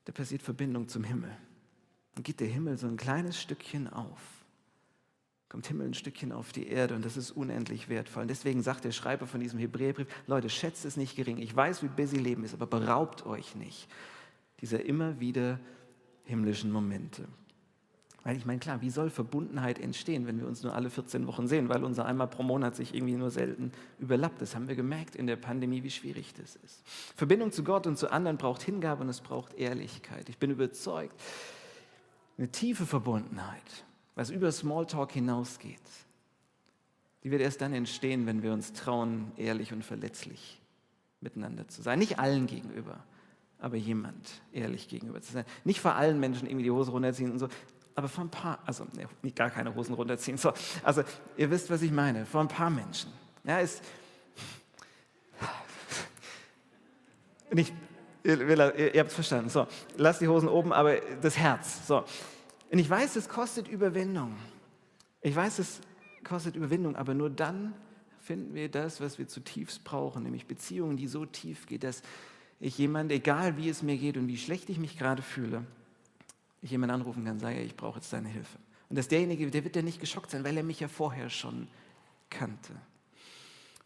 da 0.05 0.13
passiert 0.13 0.43
Verbindung 0.43 0.89
zum 0.89 1.05
Himmel. 1.05 1.31
Dann 2.15 2.23
geht 2.23 2.41
der 2.41 2.49
Himmel 2.49 2.77
so 2.77 2.87
ein 2.87 2.97
kleines 2.97 3.41
Stückchen 3.41 3.93
auf. 3.93 4.21
Kommt 5.49 5.67
Himmel 5.67 5.89
ein 5.89 5.95
Stückchen 5.95 6.33
auf 6.33 6.53
die 6.53 6.69
Erde 6.69 6.95
und 6.95 7.05
das 7.05 7.17
ist 7.17 7.33
unendlich 7.33 7.89
wertvoll. 7.89 8.23
Und 8.23 8.29
deswegen 8.29 8.63
sagt 8.63 8.85
der 8.85 8.93
Schreiber 8.93 9.27
von 9.27 9.41
diesem 9.41 9.59
Hebräerbrief, 9.59 10.07
Leute, 10.27 10.49
schätzt 10.49 10.85
es 10.85 10.97
nicht 10.97 11.17
gering. 11.17 11.39
Ich 11.39 11.55
weiß, 11.55 11.83
wie 11.83 11.89
busy 11.89 12.19
Leben 12.19 12.45
ist, 12.45 12.55
aber 12.55 12.67
beraubt 12.67 13.27
euch 13.27 13.55
nicht 13.57 13.89
dieser 14.61 14.85
immer 14.85 15.21
wieder 15.21 15.59
himmlischen 16.25 16.71
Momente. 16.71 17.27
Weil 18.23 18.37
ich 18.37 18.45
meine, 18.45 18.59
klar, 18.59 18.83
wie 18.83 18.91
soll 18.91 19.09
Verbundenheit 19.09 19.79
entstehen, 19.79 20.27
wenn 20.27 20.39
wir 20.39 20.47
uns 20.47 20.63
nur 20.63 20.75
alle 20.75 20.91
14 20.91 21.27
Wochen 21.27 21.49
sehen, 21.49 21.71
weil 21.71 21.83
unser 21.83 22.05
einmal 22.05 22.29
pro 22.29 22.43
Monat 22.43 22.77
sich 22.77 22.95
irgendwie 22.95 23.15
nur 23.15 23.31
selten 23.31 23.73
überlappt. 23.99 24.43
Das 24.43 24.55
haben 24.55 24.69
wir 24.69 24.77
gemerkt 24.77 25.17
in 25.17 25.27
der 25.27 25.37
Pandemie, 25.37 25.83
wie 25.83 25.91
schwierig 25.91 26.35
das 26.35 26.57
ist. 26.57 26.83
Verbindung 27.17 27.51
zu 27.51 27.65
Gott 27.65 27.87
und 27.87 27.97
zu 27.97 28.13
anderen 28.13 28.37
braucht 28.37 28.63
Hingabe 28.63 29.03
und 29.03 29.09
es 29.09 29.23
braucht 29.23 29.55
Ehrlichkeit. 29.55 30.29
Ich 30.29 30.37
bin 30.37 30.51
überzeugt, 30.51 31.19
eine 32.41 32.51
tiefe 32.51 32.87
Verbundenheit, 32.87 33.85
was 34.15 34.31
über 34.31 34.51
Smalltalk 34.51 35.13
hinausgeht, 35.13 35.79
die 37.23 37.31
wird 37.31 37.43
erst 37.43 37.61
dann 37.61 37.75
entstehen, 37.75 38.25
wenn 38.27 38.43
wir 38.43 38.55
uns 38.55 38.73
trauen, 38.73 39.31
ehrlich 39.37 39.75
und 39.75 39.85
verletzlich 39.85 40.59
miteinander 41.21 41.69
zu 41.69 41.83
sein. 41.83 41.99
Nicht 41.99 42.19
allen 42.19 42.47
gegenüber, 42.47 43.05
aber 43.59 43.77
jemand 43.77 44.41
ehrlich 44.53 44.89
gegenüber 44.89 45.21
zu 45.21 45.33
sein. 45.33 45.45
Nicht 45.65 45.81
vor 45.81 45.97
allen 45.97 46.19
Menschen 46.19 46.49
irgendwie 46.49 46.65
die 46.65 46.71
Hose 46.71 46.93
runterziehen 46.93 47.31
und 47.31 47.39
so, 47.39 47.49
aber 47.95 48.09
vor 48.09 48.25
ein 48.25 48.31
paar, 48.31 48.59
also 48.65 48.87
nee, 48.95 49.31
gar 49.33 49.51
keine 49.51 49.75
Hosen 49.75 49.95
runterziehen. 49.95 50.39
So, 50.39 50.55
also 50.83 51.03
ihr 51.37 51.51
wisst, 51.51 51.69
was 51.69 51.83
ich 51.83 51.93
meine, 51.93 52.25
vor 52.25 52.41
ein 52.41 52.49
paar 52.49 52.71
Menschen. 52.71 53.13
Ja, 53.45 53.59
ist 53.59 53.83
nicht, 57.53 57.75
ihr, 58.23 58.41
ihr, 58.41 58.95
ihr 58.95 59.01
habt 59.01 59.11
es 59.11 59.15
verstanden. 59.15 59.49
So, 59.49 59.67
lasst 59.97 60.21
die 60.21 60.29
Hosen 60.29 60.49
oben, 60.49 60.73
aber 60.73 60.97
das 61.21 61.37
Herz. 61.37 61.87
So. 61.87 62.05
Und 62.71 62.79
ich 62.79 62.89
weiß, 62.89 63.17
es 63.17 63.29
kostet 63.29 63.69
Überwindung. 63.69 64.37
Ich 65.23 65.35
weiß, 65.35 65.59
es 65.59 65.81
kostet 66.25 66.57
Überwindung, 66.57 66.97
aber 66.97 67.15
nur 67.15 67.31
dann 67.31 67.75
finden 68.21 68.55
wir 68.55 68.69
das, 68.69 69.01
was 69.01 69.19
wir 69.19 69.29
zutiefst 69.29 69.85
brauchen, 69.85 70.23
nämlich 70.23 70.47
Beziehungen, 70.47 70.97
die 70.97 71.07
so 71.07 71.27
tief 71.27 71.67
gehen, 71.67 71.81
dass 71.81 72.03
ich 72.61 72.77
jemand, 72.79 73.11
egal 73.11 73.57
wie 73.57 73.69
es 73.69 73.83
mir 73.83 73.97
geht 73.97 74.17
und 74.17 74.29
wie 74.29 74.37
schlecht 74.37 74.69
ich 74.69 74.79
mich 74.79 74.99
gerade 74.99 75.23
fühle, 75.23 75.65
ich 76.63 76.71
jemanden 76.71 76.95
anrufen 76.95 77.25
kann, 77.25 77.39
sage, 77.39 77.61
ich 77.61 77.77
brauche 77.77 77.99
jetzt 77.99 78.13
deine 78.13 78.29
Hilfe. 78.29 78.59
Und 78.89 78.97
dass 78.97 79.09
derjenige, 79.09 79.51
der 79.51 79.65
wird 79.65 79.77
ja 79.77 79.83
nicht 79.83 80.01
geschockt 80.01 80.31
sein, 80.31 80.45
weil 80.45 80.57
er 80.57 80.63
mich 80.63 80.81
ja 80.81 80.89
vorher 80.89 81.31
schon 81.31 81.69
kannte. 82.29 82.75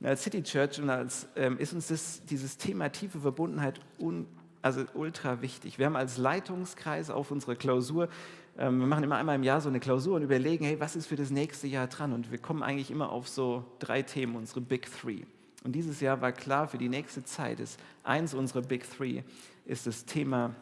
Und 0.05 0.11
als 0.11 0.23
City 0.23 0.43
Church 0.43 0.79
und 0.83 0.91
als, 0.91 1.27
ähm, 1.35 1.57
ist 1.57 1.73
uns 1.73 1.87
das, 1.87 2.23
dieses 2.27 2.59
Thema 2.59 2.91
tiefe 2.91 3.21
Verbundenheit 3.21 3.81
un, 3.99 4.27
also 4.61 4.85
ultra 4.93 5.41
wichtig. 5.41 5.79
Wir 5.79 5.87
haben 5.87 5.97
als 5.97 6.19
Leitungskreis 6.19 7.09
auf 7.09 7.31
unsere 7.31 7.57
Klausur, 7.57 8.11
ähm, 8.59 8.81
wir 8.81 8.87
machen 8.87 9.03
immer 9.03 9.17
einmal 9.17 9.37
im 9.37 9.43
Jahr 9.43 9.63
so 9.63 9.71
eine 9.71 9.81
Klausur 9.81 10.17
und 10.17 10.23
überlegen, 10.23 10.67
hey, 10.67 10.79
was 10.79 10.95
ist 10.95 11.07
für 11.07 11.17
das 11.17 11.31
nächste 11.31 11.69
Jahr 11.69 11.87
dran? 11.87 12.13
Und 12.13 12.31
wir 12.31 12.37
kommen 12.37 12.63
eigentlich 12.63 12.91
immer 12.91 13.09
auf 13.09 13.29
so 13.29 13.65
drei 13.79 14.03
Themen, 14.03 14.37
unsere 14.37 14.61
Big 14.61 14.91
Three. 14.93 15.23
Und 15.65 15.73
dieses 15.73 16.03
Jahr 16.03 16.21
war 16.21 16.33
klar, 16.33 16.69
für 16.69 16.77
die 16.77 16.91
nächste 16.91 17.25
Zeit 17.25 17.59
ist 17.59 17.81
eins 18.03 18.35
unserer 18.35 18.61
Big 18.61 18.85
Three, 18.87 19.23
ist 19.65 19.87
das 19.87 20.05
Thema 20.05 20.55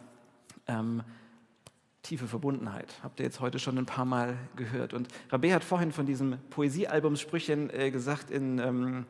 ähm, 0.68 1.02
tiefe 2.02 2.26
Verbundenheit. 2.26 2.92
Habt 3.02 3.20
ihr 3.20 3.26
jetzt 3.26 3.40
heute 3.40 3.58
schon 3.58 3.78
ein 3.78 3.86
paar 3.86 4.04
Mal 4.04 4.36
gehört. 4.56 4.92
Und 4.92 5.08
Rabé 5.30 5.52
hat 5.52 5.64
vorhin 5.64 5.92
von 5.92 6.04
diesem 6.04 6.38
Poesiealbum 6.50 7.16
Sprüchen 7.16 7.70
äh, 7.70 7.90
gesagt, 7.90 8.30
in, 8.30 8.58
ähm, 8.58 9.06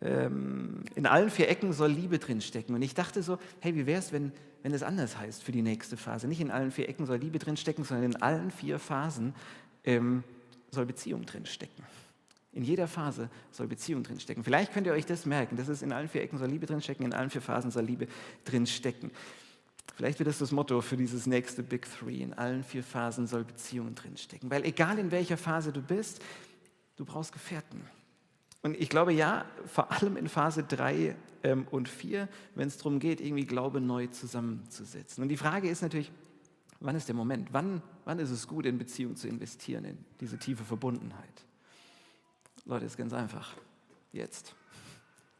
ähm, 0.00 0.84
in 0.94 1.06
allen 1.06 1.30
vier 1.30 1.48
Ecken 1.48 1.72
soll 1.72 1.90
Liebe 1.90 2.18
drinstecken. 2.18 2.74
Und 2.74 2.82
ich 2.82 2.94
dachte 2.94 3.22
so, 3.22 3.38
hey, 3.60 3.74
wie 3.74 3.86
wäre 3.86 3.98
es, 3.98 4.12
wenn, 4.12 4.32
wenn 4.62 4.72
es 4.72 4.82
anders 4.82 5.18
heißt 5.18 5.42
für 5.42 5.52
die 5.52 5.62
nächste 5.62 5.96
Phase? 5.96 6.26
Nicht 6.26 6.40
in 6.40 6.50
allen 6.50 6.70
vier 6.70 6.88
Ecken 6.88 7.04
soll 7.04 7.18
Liebe 7.18 7.38
drinstecken, 7.38 7.84
sondern 7.84 8.12
in 8.12 8.22
allen 8.22 8.50
vier 8.50 8.78
Phasen 8.78 9.34
ähm, 9.84 10.24
soll 10.70 10.86
Beziehung 10.86 11.26
drinstecken. 11.26 11.84
In 12.54 12.62
jeder 12.62 12.86
Phase 12.86 13.28
soll 13.50 13.66
Beziehung 13.66 14.02
drinstecken. 14.02 14.44
Vielleicht 14.44 14.72
könnt 14.72 14.86
ihr 14.86 14.92
euch 14.92 15.06
das 15.06 15.26
merken. 15.26 15.56
Das 15.56 15.68
ist 15.68 15.82
in 15.82 15.92
allen 15.92 16.08
vier 16.08 16.22
Ecken 16.22 16.38
soll 16.38 16.48
Liebe 16.48 16.66
drinstecken, 16.66 17.04
in 17.04 17.12
allen 17.12 17.28
vier 17.28 17.42
Phasen 17.42 17.70
soll 17.70 17.84
Liebe 17.84 18.06
drinstecken. 18.44 19.10
Vielleicht 19.96 20.18
wird 20.18 20.28
das 20.28 20.38
das 20.38 20.50
Motto 20.50 20.80
für 20.80 20.96
dieses 20.96 21.26
nächste 21.26 21.62
Big 21.62 21.86
Three. 21.88 22.22
In 22.22 22.34
allen 22.34 22.64
vier 22.64 22.82
Phasen 22.82 23.26
soll 23.26 23.44
Beziehung 23.44 23.94
drinstecken. 23.94 24.50
Weil 24.50 24.64
egal 24.64 24.98
in 24.98 25.10
welcher 25.10 25.36
Phase 25.36 25.72
du 25.72 25.80
bist, 25.80 26.20
du 26.96 27.04
brauchst 27.04 27.32
Gefährten. 27.32 27.82
Und 28.62 28.80
ich 28.80 28.88
glaube 28.88 29.12
ja, 29.12 29.44
vor 29.66 29.92
allem 29.92 30.16
in 30.16 30.28
Phase 30.28 30.64
3 30.64 31.14
ähm, 31.42 31.66
und 31.70 31.88
4, 31.88 32.28
wenn 32.54 32.66
es 32.66 32.78
darum 32.78 32.98
geht, 32.98 33.20
irgendwie 33.20 33.44
Glaube 33.44 33.80
neu 33.80 34.06
zusammenzusetzen. 34.06 35.22
Und 35.22 35.28
die 35.28 35.36
Frage 35.36 35.68
ist 35.68 35.82
natürlich, 35.82 36.10
wann 36.80 36.96
ist 36.96 37.06
der 37.06 37.14
Moment? 37.14 37.48
Wann, 37.52 37.82
wann 38.06 38.18
ist 38.18 38.30
es 38.30 38.48
gut, 38.48 38.64
in 38.64 38.78
Beziehung 38.78 39.16
zu 39.16 39.28
investieren, 39.28 39.84
in 39.84 39.98
diese 40.18 40.38
tiefe 40.38 40.64
Verbundenheit? 40.64 41.44
Leute, 42.64 42.86
ist 42.86 42.96
ganz 42.96 43.12
einfach. 43.12 43.54
Jetzt. 44.12 44.54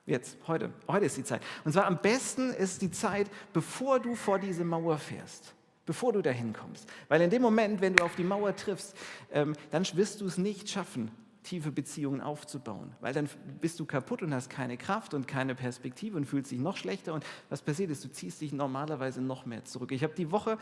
Jetzt, 0.07 0.37
heute. 0.47 0.71
Heute 0.87 1.07
ist 1.07 1.17
die 1.17 1.25
Zeit. 1.25 1.43
Und 1.64 1.73
zwar 1.73 1.87
am 1.87 2.01
besten 2.01 2.51
ist 2.51 2.83
die 2.83 2.90
Zeit, 2.90 3.31
bevor 3.53 4.01
du 4.01 4.14
vor 4.14 4.38
diese 4.38 4.64
Mauer 4.64 4.99
fährst. 4.99 5.55
Bevor 5.87 6.12
du 6.12 6.21
dahin 6.21 6.53
kommst. 6.53 6.88
Weil 7.09 7.23
in 7.23 7.31
dem 7.31 7.43
Moment, 7.43 7.81
wenn 7.81 7.95
du 7.95 8.05
auf 8.05 8.14
die 8.14 8.25
Mauer 8.25 8.55
triffst, 8.55 8.95
ähm, 9.33 9.55
dann 9.71 9.87
wirst 9.95 10.21
du 10.21 10.27
es 10.27 10.37
nicht 10.38 10.69
schaffen, 10.69 11.11
tiefe 11.43 11.71
Beziehungen 11.71 12.21
aufzubauen. 12.21 12.93
Weil 13.01 13.14
dann 13.14 13.29
bist 13.61 13.81
du 13.81 13.87
kaputt 13.87 14.23
und 14.23 14.35
hast 14.35 14.51
keine 14.51 14.77
Kraft 14.77 15.14
und 15.14 15.27
keine 15.27 15.55
Perspektive 15.55 16.17
und 16.17 16.27
fühlst 16.27 16.51
dich 16.51 16.59
noch 16.59 16.77
schlechter. 16.77 17.14
Und 17.14 17.25
was 17.49 17.62
passiert 17.62 17.90
ist, 17.90 18.05
du 18.05 18.11
ziehst 18.11 18.40
dich 18.40 18.53
normalerweise 18.53 19.23
noch 19.23 19.47
mehr 19.47 19.64
zurück. 19.64 19.93
Ich 19.93 20.03
habe 20.03 20.14
die 20.14 20.31
Woche 20.31 20.59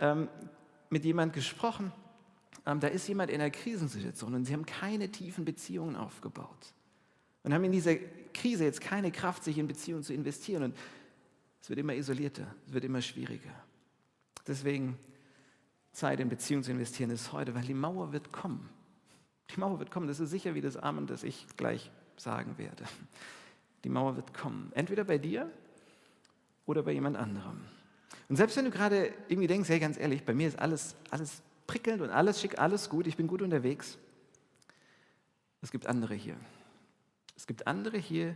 ähm, 0.00 0.28
mit 0.90 1.04
jemand 1.04 1.32
gesprochen, 1.32 1.92
ähm, 2.66 2.78
da 2.78 2.88
ist 2.88 3.08
jemand 3.08 3.30
in 3.30 3.40
einer 3.40 3.50
Krisensituation 3.50 4.34
und 4.34 4.44
sie 4.44 4.52
haben 4.52 4.66
keine 4.66 5.10
tiefen 5.10 5.44
Beziehungen 5.44 5.96
aufgebaut. 5.96 6.74
Und 7.44 7.54
haben 7.54 7.62
in 7.62 7.72
dieser 7.72 7.94
Krise 8.36 8.64
jetzt 8.64 8.80
keine 8.80 9.10
Kraft, 9.10 9.44
sich 9.44 9.58
in 9.58 9.66
Beziehungen 9.66 10.02
zu 10.02 10.12
investieren. 10.12 10.62
Und 10.64 10.76
es 11.60 11.68
wird 11.68 11.78
immer 11.78 11.94
isolierter, 11.94 12.46
es 12.66 12.72
wird 12.72 12.84
immer 12.84 13.02
schwieriger. 13.02 13.54
Deswegen 14.46 14.96
Zeit 15.92 16.20
in 16.20 16.28
Beziehungen 16.28 16.62
zu 16.62 16.70
investieren 16.70 17.10
ist 17.10 17.32
heute, 17.32 17.54
weil 17.54 17.62
die 17.62 17.74
Mauer 17.74 18.12
wird 18.12 18.32
kommen. 18.32 18.68
Die 19.50 19.60
Mauer 19.60 19.78
wird 19.78 19.90
kommen, 19.90 20.06
das 20.06 20.20
ist 20.20 20.30
sicher 20.30 20.54
wie 20.54 20.60
das 20.60 20.76
Amen, 20.76 21.06
das 21.06 21.22
ich 21.22 21.46
gleich 21.56 21.90
sagen 22.16 22.58
werde. 22.58 22.84
Die 23.84 23.88
Mauer 23.88 24.16
wird 24.16 24.34
kommen. 24.34 24.70
Entweder 24.74 25.04
bei 25.04 25.18
dir 25.18 25.50
oder 26.66 26.82
bei 26.82 26.92
jemand 26.92 27.16
anderem. 27.16 27.60
Und 28.28 28.36
selbst 28.36 28.56
wenn 28.56 28.64
du 28.64 28.70
gerade 28.70 29.12
irgendwie 29.28 29.46
denkst, 29.46 29.68
hey, 29.68 29.78
ganz 29.78 29.98
ehrlich, 29.98 30.24
bei 30.24 30.34
mir 30.34 30.48
ist 30.48 30.58
alles, 30.58 30.96
alles 31.10 31.42
prickelnd 31.66 32.02
und 32.02 32.10
alles 32.10 32.40
schick, 32.40 32.58
alles 32.58 32.88
gut, 32.88 33.06
ich 33.06 33.16
bin 33.16 33.26
gut 33.26 33.42
unterwegs. 33.42 33.98
Es 35.62 35.70
gibt 35.70 35.86
andere 35.86 36.14
hier. 36.14 36.36
Es 37.36 37.46
gibt 37.46 37.66
andere 37.66 37.98
hier, 37.98 38.34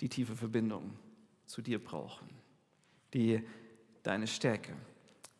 die 0.00 0.08
tiefe 0.08 0.34
Verbindung 0.34 0.92
zu 1.46 1.62
dir 1.62 1.82
brauchen, 1.82 2.28
die 3.14 3.42
deine 4.02 4.26
Stärke, 4.26 4.74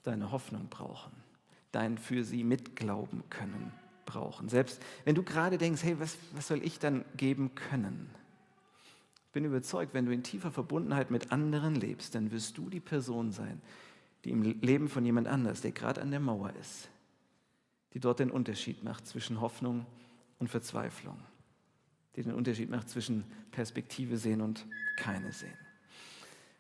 deine 0.03 0.31
Hoffnung 0.31 0.69
brauchen, 0.69 1.13
dein 1.73 1.99
für 1.99 2.25
sie 2.25 2.45
mitglauben 2.45 3.29
können 3.31 3.73
brauchen. 4.07 4.49
Selbst 4.49 4.83
wenn 5.05 5.15
du 5.15 5.23
gerade 5.23 5.59
denkst, 5.59 5.83
hey, 5.83 5.99
was, 5.99 6.17
was 6.33 6.49
soll 6.49 6.65
ich 6.65 6.79
dann 6.79 7.05
geben 7.17 7.55
können? 7.55 8.11
Ich 9.27 9.33
bin 9.33 9.45
überzeugt, 9.45 9.95
wenn 9.95 10.07
du 10.07 10.13
in 10.13 10.25
tiefer 10.25 10.51
Verbundenheit 10.51 11.11
mit 11.11 11.31
anderen 11.31 11.77
lebst, 11.77 12.17
dann 12.17 12.33
wirst 12.33 12.59
du 12.59 12.69
die 12.69 12.81
Person 12.81 13.31
sein, 13.31 13.63
die 14.25 14.31
im 14.31 14.43
Leben 14.43 14.89
von 14.89 15.05
jemand 15.05 15.29
anders, 15.29 15.61
der 15.61 15.71
gerade 15.71 16.03
an 16.03 16.11
der 16.11 16.21
Mauer 16.21 16.53
ist, 16.61 16.89
die 17.95 18.01
dort 18.01 18.19
den 18.19 18.31
Unterschied 18.31 18.83
macht 18.83 19.07
zwischen 19.07 19.41
Hoffnung 19.41 19.87
und 20.41 20.49
Verzweiflung, 20.49 21.17
die 22.17 22.23
den 22.23 22.35
Unterschied 22.35 22.71
macht 22.71 22.89
zwischen 22.89 23.25
Perspektive 23.51 24.17
sehen 24.17 24.41
und 24.41 24.67
keine 24.97 25.33
sehen. 25.33 25.57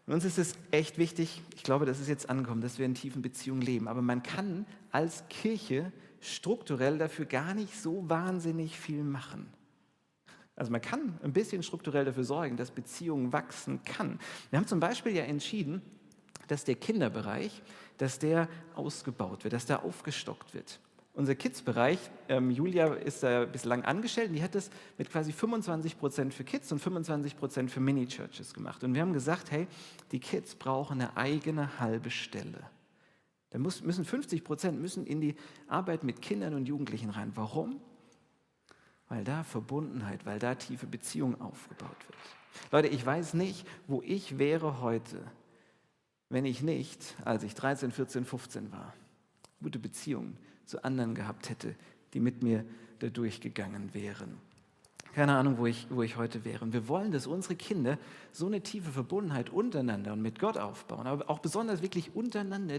Und 0.06 0.14
uns 0.14 0.24
ist 0.24 0.38
es 0.38 0.54
echt 0.70 0.98
wichtig, 0.98 1.40
ich 1.54 1.62
glaube, 1.62 1.86
das 1.86 2.00
ist 2.00 2.08
jetzt 2.08 2.30
angekommen, 2.30 2.62
dass 2.62 2.78
wir 2.78 2.86
in 2.86 2.94
tiefen 2.94 3.22
Beziehungen 3.22 3.62
leben. 3.62 3.86
Aber 3.86 4.02
man 4.02 4.22
kann 4.22 4.66
als 4.90 5.24
Kirche 5.28 5.92
strukturell 6.20 6.98
dafür 6.98 7.26
gar 7.26 7.54
nicht 7.54 7.80
so 7.80 8.08
wahnsinnig 8.08 8.78
viel 8.78 9.02
machen. 9.02 9.46
Also 10.56 10.72
man 10.72 10.80
kann 10.80 11.18
ein 11.22 11.32
bisschen 11.32 11.62
strukturell 11.62 12.04
dafür 12.04 12.24
sorgen, 12.24 12.56
dass 12.56 12.70
Beziehungen 12.70 13.32
wachsen 13.32 13.82
kann. 13.84 14.18
Wir 14.50 14.58
haben 14.58 14.66
zum 14.66 14.80
Beispiel 14.80 15.14
ja 15.14 15.22
entschieden, 15.22 15.80
dass 16.48 16.64
der 16.64 16.74
Kinderbereich, 16.74 17.62
dass 17.96 18.18
der 18.18 18.48
ausgebaut 18.74 19.44
wird, 19.44 19.54
dass 19.54 19.66
der 19.66 19.84
aufgestockt 19.84 20.52
wird. 20.52 20.80
Unser 21.20 21.34
Kids-Bereich, 21.34 21.98
ähm, 22.30 22.50
Julia 22.50 22.94
ist 22.94 23.22
da 23.22 23.44
bislang 23.44 23.84
angestellt 23.84 24.30
und 24.30 24.36
die 24.36 24.42
hat 24.42 24.54
das 24.54 24.70
mit 24.96 25.10
quasi 25.10 25.32
25 25.32 25.98
Prozent 25.98 26.32
für 26.32 26.44
Kids 26.44 26.72
und 26.72 26.78
25 26.78 27.36
Prozent 27.36 27.70
für 27.70 27.80
Mini-Churches 27.80 28.54
gemacht. 28.54 28.82
Und 28.82 28.94
wir 28.94 29.02
haben 29.02 29.12
gesagt, 29.12 29.50
hey, 29.50 29.68
die 30.12 30.18
Kids 30.18 30.54
brauchen 30.54 30.94
eine 30.94 31.18
eigene 31.18 31.78
halbe 31.78 32.10
Stelle. 32.10 32.62
Da 33.50 33.58
muss, 33.58 33.82
müssen 33.82 34.06
50 34.06 34.44
Prozent 34.44 34.80
müssen 34.80 35.06
in 35.06 35.20
die 35.20 35.36
Arbeit 35.68 36.04
mit 36.04 36.22
Kindern 36.22 36.54
und 36.54 36.66
Jugendlichen 36.66 37.10
rein. 37.10 37.32
Warum? 37.34 37.80
Weil 39.08 39.22
da 39.22 39.44
Verbundenheit, 39.44 40.24
weil 40.24 40.38
da 40.38 40.54
tiefe 40.54 40.86
Beziehung 40.86 41.38
aufgebaut 41.38 41.96
wird. 42.08 42.72
Leute, 42.72 42.88
ich 42.88 43.04
weiß 43.04 43.34
nicht, 43.34 43.66
wo 43.86 44.00
ich 44.00 44.38
wäre 44.38 44.80
heute, 44.80 45.20
wenn 46.30 46.46
ich 46.46 46.62
nicht, 46.62 47.14
als 47.26 47.42
ich 47.42 47.54
13, 47.54 47.92
14, 47.92 48.24
15 48.24 48.72
war, 48.72 48.94
gute 49.60 49.78
Beziehungen 49.78 50.38
zu 50.70 50.84
anderen 50.84 51.14
gehabt 51.14 51.50
hätte, 51.50 51.74
die 52.14 52.20
mit 52.20 52.42
mir 52.42 52.64
da 53.00 53.08
durchgegangen 53.08 53.92
wären. 53.92 54.38
Keine 55.14 55.36
Ahnung, 55.36 55.58
wo 55.58 55.66
ich, 55.66 55.88
wo 55.90 56.02
ich 56.02 56.16
heute 56.16 56.44
wäre. 56.44 56.64
Und 56.64 56.72
wir 56.72 56.86
wollen, 56.86 57.10
dass 57.10 57.26
unsere 57.26 57.56
Kinder 57.56 57.98
so 58.30 58.46
eine 58.46 58.60
tiefe 58.60 58.92
Verbundenheit 58.92 59.50
untereinander 59.50 60.12
und 60.12 60.22
mit 60.22 60.38
Gott 60.38 60.56
aufbauen, 60.56 61.06
aber 61.06 61.28
auch 61.28 61.40
besonders 61.40 61.82
wirklich 61.82 62.14
untereinander 62.14 62.78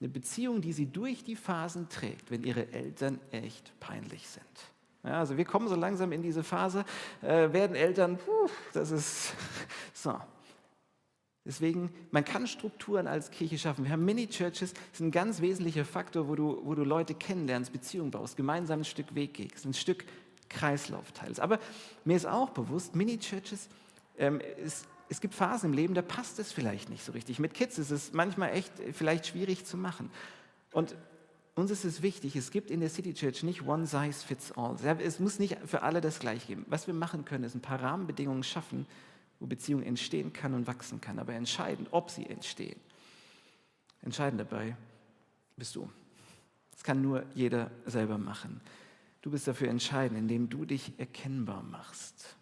eine 0.00 0.08
Beziehung, 0.08 0.60
die 0.60 0.72
sie 0.72 0.86
durch 0.86 1.24
die 1.24 1.34
Phasen 1.34 1.88
trägt, 1.88 2.30
wenn 2.30 2.44
ihre 2.44 2.72
Eltern 2.72 3.18
echt 3.32 3.72
peinlich 3.80 4.28
sind. 4.28 4.44
Ja, 5.02 5.18
also 5.18 5.36
wir 5.36 5.44
kommen 5.44 5.68
so 5.68 5.74
langsam 5.74 6.12
in 6.12 6.22
diese 6.22 6.42
Phase, 6.42 6.84
äh, 7.20 7.52
werden 7.52 7.76
Eltern, 7.76 8.16
puh, 8.16 8.48
das 8.72 8.90
ist 8.90 9.34
so. 9.92 10.18
Deswegen, 11.46 11.90
man 12.10 12.24
kann 12.24 12.46
Strukturen 12.46 13.06
als 13.06 13.30
Kirche 13.30 13.58
schaffen. 13.58 13.84
Wir 13.84 13.92
haben 13.92 14.04
Mini-Churches, 14.04 14.72
das 14.72 14.82
ist 14.94 15.00
ein 15.00 15.10
ganz 15.10 15.42
wesentlicher 15.42 15.84
Faktor, 15.84 16.28
wo 16.28 16.34
du, 16.34 16.60
wo 16.64 16.74
du 16.74 16.84
Leute 16.84 17.14
kennenlernst, 17.14 17.70
Beziehungen 17.70 18.10
baust, 18.10 18.36
gemeinsam 18.36 18.80
ein 18.80 18.84
Stück 18.84 19.14
Weg 19.14 19.34
gehst, 19.34 19.66
ein 19.66 19.74
Stück 19.74 20.04
Kreislauf 20.48 21.12
teilst. 21.12 21.40
Aber 21.40 21.58
mir 22.04 22.16
ist 22.16 22.26
auch 22.26 22.50
bewusst, 22.50 22.96
Mini-Churches, 22.96 23.68
ähm, 24.16 24.40
es 25.08 25.20
gibt 25.20 25.34
Phasen 25.34 25.70
im 25.70 25.76
Leben, 25.76 25.94
da 25.94 26.02
passt 26.02 26.38
es 26.38 26.50
vielleicht 26.50 26.88
nicht 26.88 27.04
so 27.04 27.12
richtig. 27.12 27.38
Mit 27.38 27.52
Kids 27.52 27.78
ist 27.78 27.90
es 27.90 28.12
manchmal 28.12 28.52
echt 28.54 28.72
vielleicht 28.92 29.26
schwierig 29.26 29.66
zu 29.66 29.76
machen. 29.76 30.10
Und 30.72 30.96
uns 31.54 31.70
ist 31.70 31.84
es 31.84 32.02
wichtig, 32.02 32.36
es 32.36 32.50
gibt 32.50 32.70
in 32.70 32.80
der 32.80 32.88
City 32.88 33.12
Church 33.14 33.42
nicht 33.42 33.66
one 33.66 33.86
size 33.86 34.26
fits 34.26 34.50
all. 34.52 34.76
Es 35.00 35.20
muss 35.20 35.38
nicht 35.38 35.58
für 35.66 35.82
alle 35.82 36.00
das 36.00 36.18
gleiche 36.18 36.46
geben. 36.48 36.66
Was 36.68 36.86
wir 36.86 36.94
machen 36.94 37.24
können, 37.24 37.44
ist 37.44 37.54
ein 37.54 37.60
paar 37.60 37.80
Rahmenbedingungen 37.82 38.42
schaffen, 38.42 38.86
wo 39.44 39.46
Beziehung 39.46 39.82
entstehen 39.82 40.32
kann 40.32 40.54
und 40.54 40.66
wachsen 40.66 41.02
kann. 41.02 41.18
Aber 41.18 41.34
entscheidend, 41.34 41.88
ob 41.90 42.08
sie 42.08 42.24
entstehen, 42.24 42.80
entscheidend 44.00 44.40
dabei 44.40 44.74
bist 45.54 45.76
du. 45.76 45.90
Das 46.72 46.82
kann 46.82 47.02
nur 47.02 47.24
jeder 47.34 47.70
selber 47.84 48.16
machen. 48.16 48.62
Du 49.20 49.30
bist 49.30 49.46
dafür 49.46 49.68
entscheidend, 49.68 50.18
indem 50.18 50.48
du 50.48 50.64
dich 50.64 50.98
erkennbar 50.98 51.62
machst. 51.62 52.36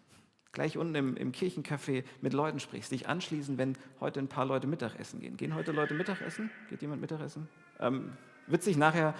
Gleich 0.53 0.77
unten 0.77 0.95
im, 0.95 1.17
im 1.17 1.33
Kirchencafé 1.33 2.05
mit 2.21 2.31
Leuten 2.31 2.61
sprichst, 2.61 2.93
dich 2.93 3.09
anschließen, 3.09 3.57
wenn 3.57 3.75
heute 3.99 4.21
ein 4.21 4.29
paar 4.29 4.45
Leute 4.45 4.67
Mittagessen 4.67 5.19
gehen. 5.19 5.35
Gehen 5.35 5.55
heute 5.55 5.73
Leute 5.73 5.93
Mittagessen? 5.93 6.51
Geht 6.69 6.81
jemand 6.81 7.01
Mittagessen? 7.01 7.49
Ähm, 7.81 8.13
wird 8.47 8.63
sich 8.63 8.77
nachher, 8.77 9.13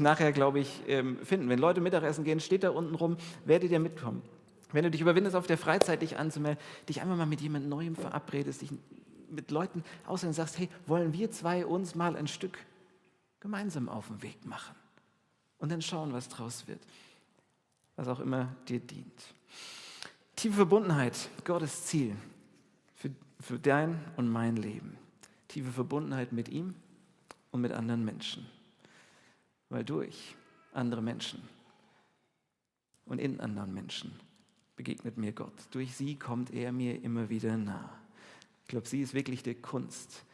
nachher 0.00 0.32
glaube 0.32 0.60
ich, 0.60 0.82
ähm, 0.86 1.18
finden. 1.22 1.50
Wenn 1.50 1.58
Leute 1.58 1.82
Mittagessen 1.82 2.24
gehen, 2.24 2.40
steht 2.40 2.62
da 2.62 2.70
unten 2.70 2.94
rum, 2.94 3.18
werdet 3.44 3.70
ihr 3.70 3.80
mitkommen. 3.80 4.22
Wenn 4.72 4.84
du 4.84 4.90
dich 4.90 5.00
überwindest, 5.00 5.36
auf 5.36 5.46
der 5.46 5.58
Freizeit 5.58 6.02
dich 6.02 6.18
anzumelden, 6.18 6.62
dich 6.88 7.00
einfach 7.00 7.16
mal 7.16 7.26
mit 7.26 7.40
jemand 7.40 7.68
Neuem 7.68 7.94
verabredest, 7.94 8.62
dich 8.62 8.70
mit 9.30 9.50
Leuten 9.50 9.84
aussehen 10.06 10.28
und 10.28 10.34
sagst, 10.34 10.58
hey, 10.58 10.68
wollen 10.86 11.12
wir 11.12 11.30
zwei 11.30 11.66
uns 11.66 11.94
mal 11.94 12.16
ein 12.16 12.26
Stück 12.26 12.58
gemeinsam 13.40 13.88
auf 13.88 14.08
den 14.08 14.22
Weg 14.22 14.44
machen? 14.44 14.74
Und 15.58 15.70
dann 15.70 15.82
schauen, 15.82 16.12
was 16.12 16.28
draus 16.28 16.66
wird. 16.66 16.80
Was 17.96 18.08
auch 18.08 18.20
immer 18.20 18.54
dir 18.68 18.80
dient. 18.80 19.34
Tiefe 20.34 20.56
Verbundenheit, 20.56 21.30
Gottes 21.44 21.86
Ziel 21.86 22.14
für, 22.94 23.10
für 23.40 23.58
dein 23.58 23.98
und 24.16 24.28
mein 24.28 24.56
Leben. 24.56 24.98
Tiefe 25.48 25.72
Verbundenheit 25.72 26.32
mit 26.32 26.48
ihm 26.48 26.74
und 27.52 27.62
mit 27.62 27.72
anderen 27.72 28.04
Menschen. 28.04 28.46
Weil 29.70 29.84
durch 29.84 30.36
andere 30.74 31.00
Menschen 31.00 31.48
und 33.06 33.18
in 33.18 33.40
anderen 33.40 33.72
Menschen 33.72 34.12
begegnet 34.76 35.16
mir 35.16 35.32
Gott. 35.32 35.54
Durch 35.70 35.96
sie 35.96 36.16
kommt 36.16 36.52
er 36.52 36.72
mir 36.72 37.02
immer 37.02 37.28
wieder 37.28 37.56
nah. 37.56 37.90
Ich 38.62 38.68
glaube, 38.68 38.86
sie 38.86 39.00
ist 39.00 39.14
wirklich 39.14 39.42
die 39.42 39.54
Kunst, 39.54 40.24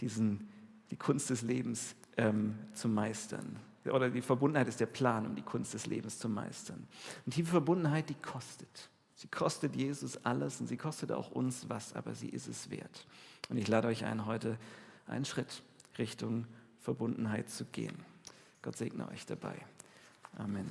diesen, 0.00 0.48
die 0.90 0.96
Kunst 0.96 1.30
des 1.30 1.42
Lebens 1.42 1.94
ähm, 2.16 2.54
zu 2.74 2.88
meistern. 2.88 3.56
Oder 3.84 4.10
die 4.10 4.22
Verbundenheit 4.22 4.68
ist 4.68 4.78
der 4.78 4.86
Plan, 4.86 5.26
um 5.26 5.34
die 5.34 5.42
Kunst 5.42 5.74
des 5.74 5.86
Lebens 5.86 6.18
zu 6.18 6.28
meistern. 6.28 6.86
Und 7.26 7.34
tiefe 7.34 7.50
Verbundenheit, 7.50 8.08
die 8.08 8.14
kostet. 8.14 8.90
Sie 9.14 9.28
kostet 9.28 9.74
Jesus 9.76 10.24
alles 10.24 10.60
und 10.60 10.66
sie 10.66 10.76
kostet 10.76 11.12
auch 11.12 11.30
uns 11.30 11.68
was, 11.68 11.94
aber 11.94 12.14
sie 12.14 12.28
ist 12.28 12.46
es 12.46 12.70
wert. 12.70 13.06
Und 13.48 13.56
ich 13.56 13.68
lade 13.68 13.88
euch 13.88 14.04
ein, 14.04 14.26
heute 14.26 14.58
einen 15.06 15.24
Schritt 15.24 15.62
Richtung 15.98 16.46
Verbundenheit 16.80 17.50
zu 17.50 17.64
gehen. 17.64 17.96
Gott 18.62 18.76
segne 18.76 19.08
euch 19.08 19.26
dabei. 19.26 19.56
Amen. 20.36 20.70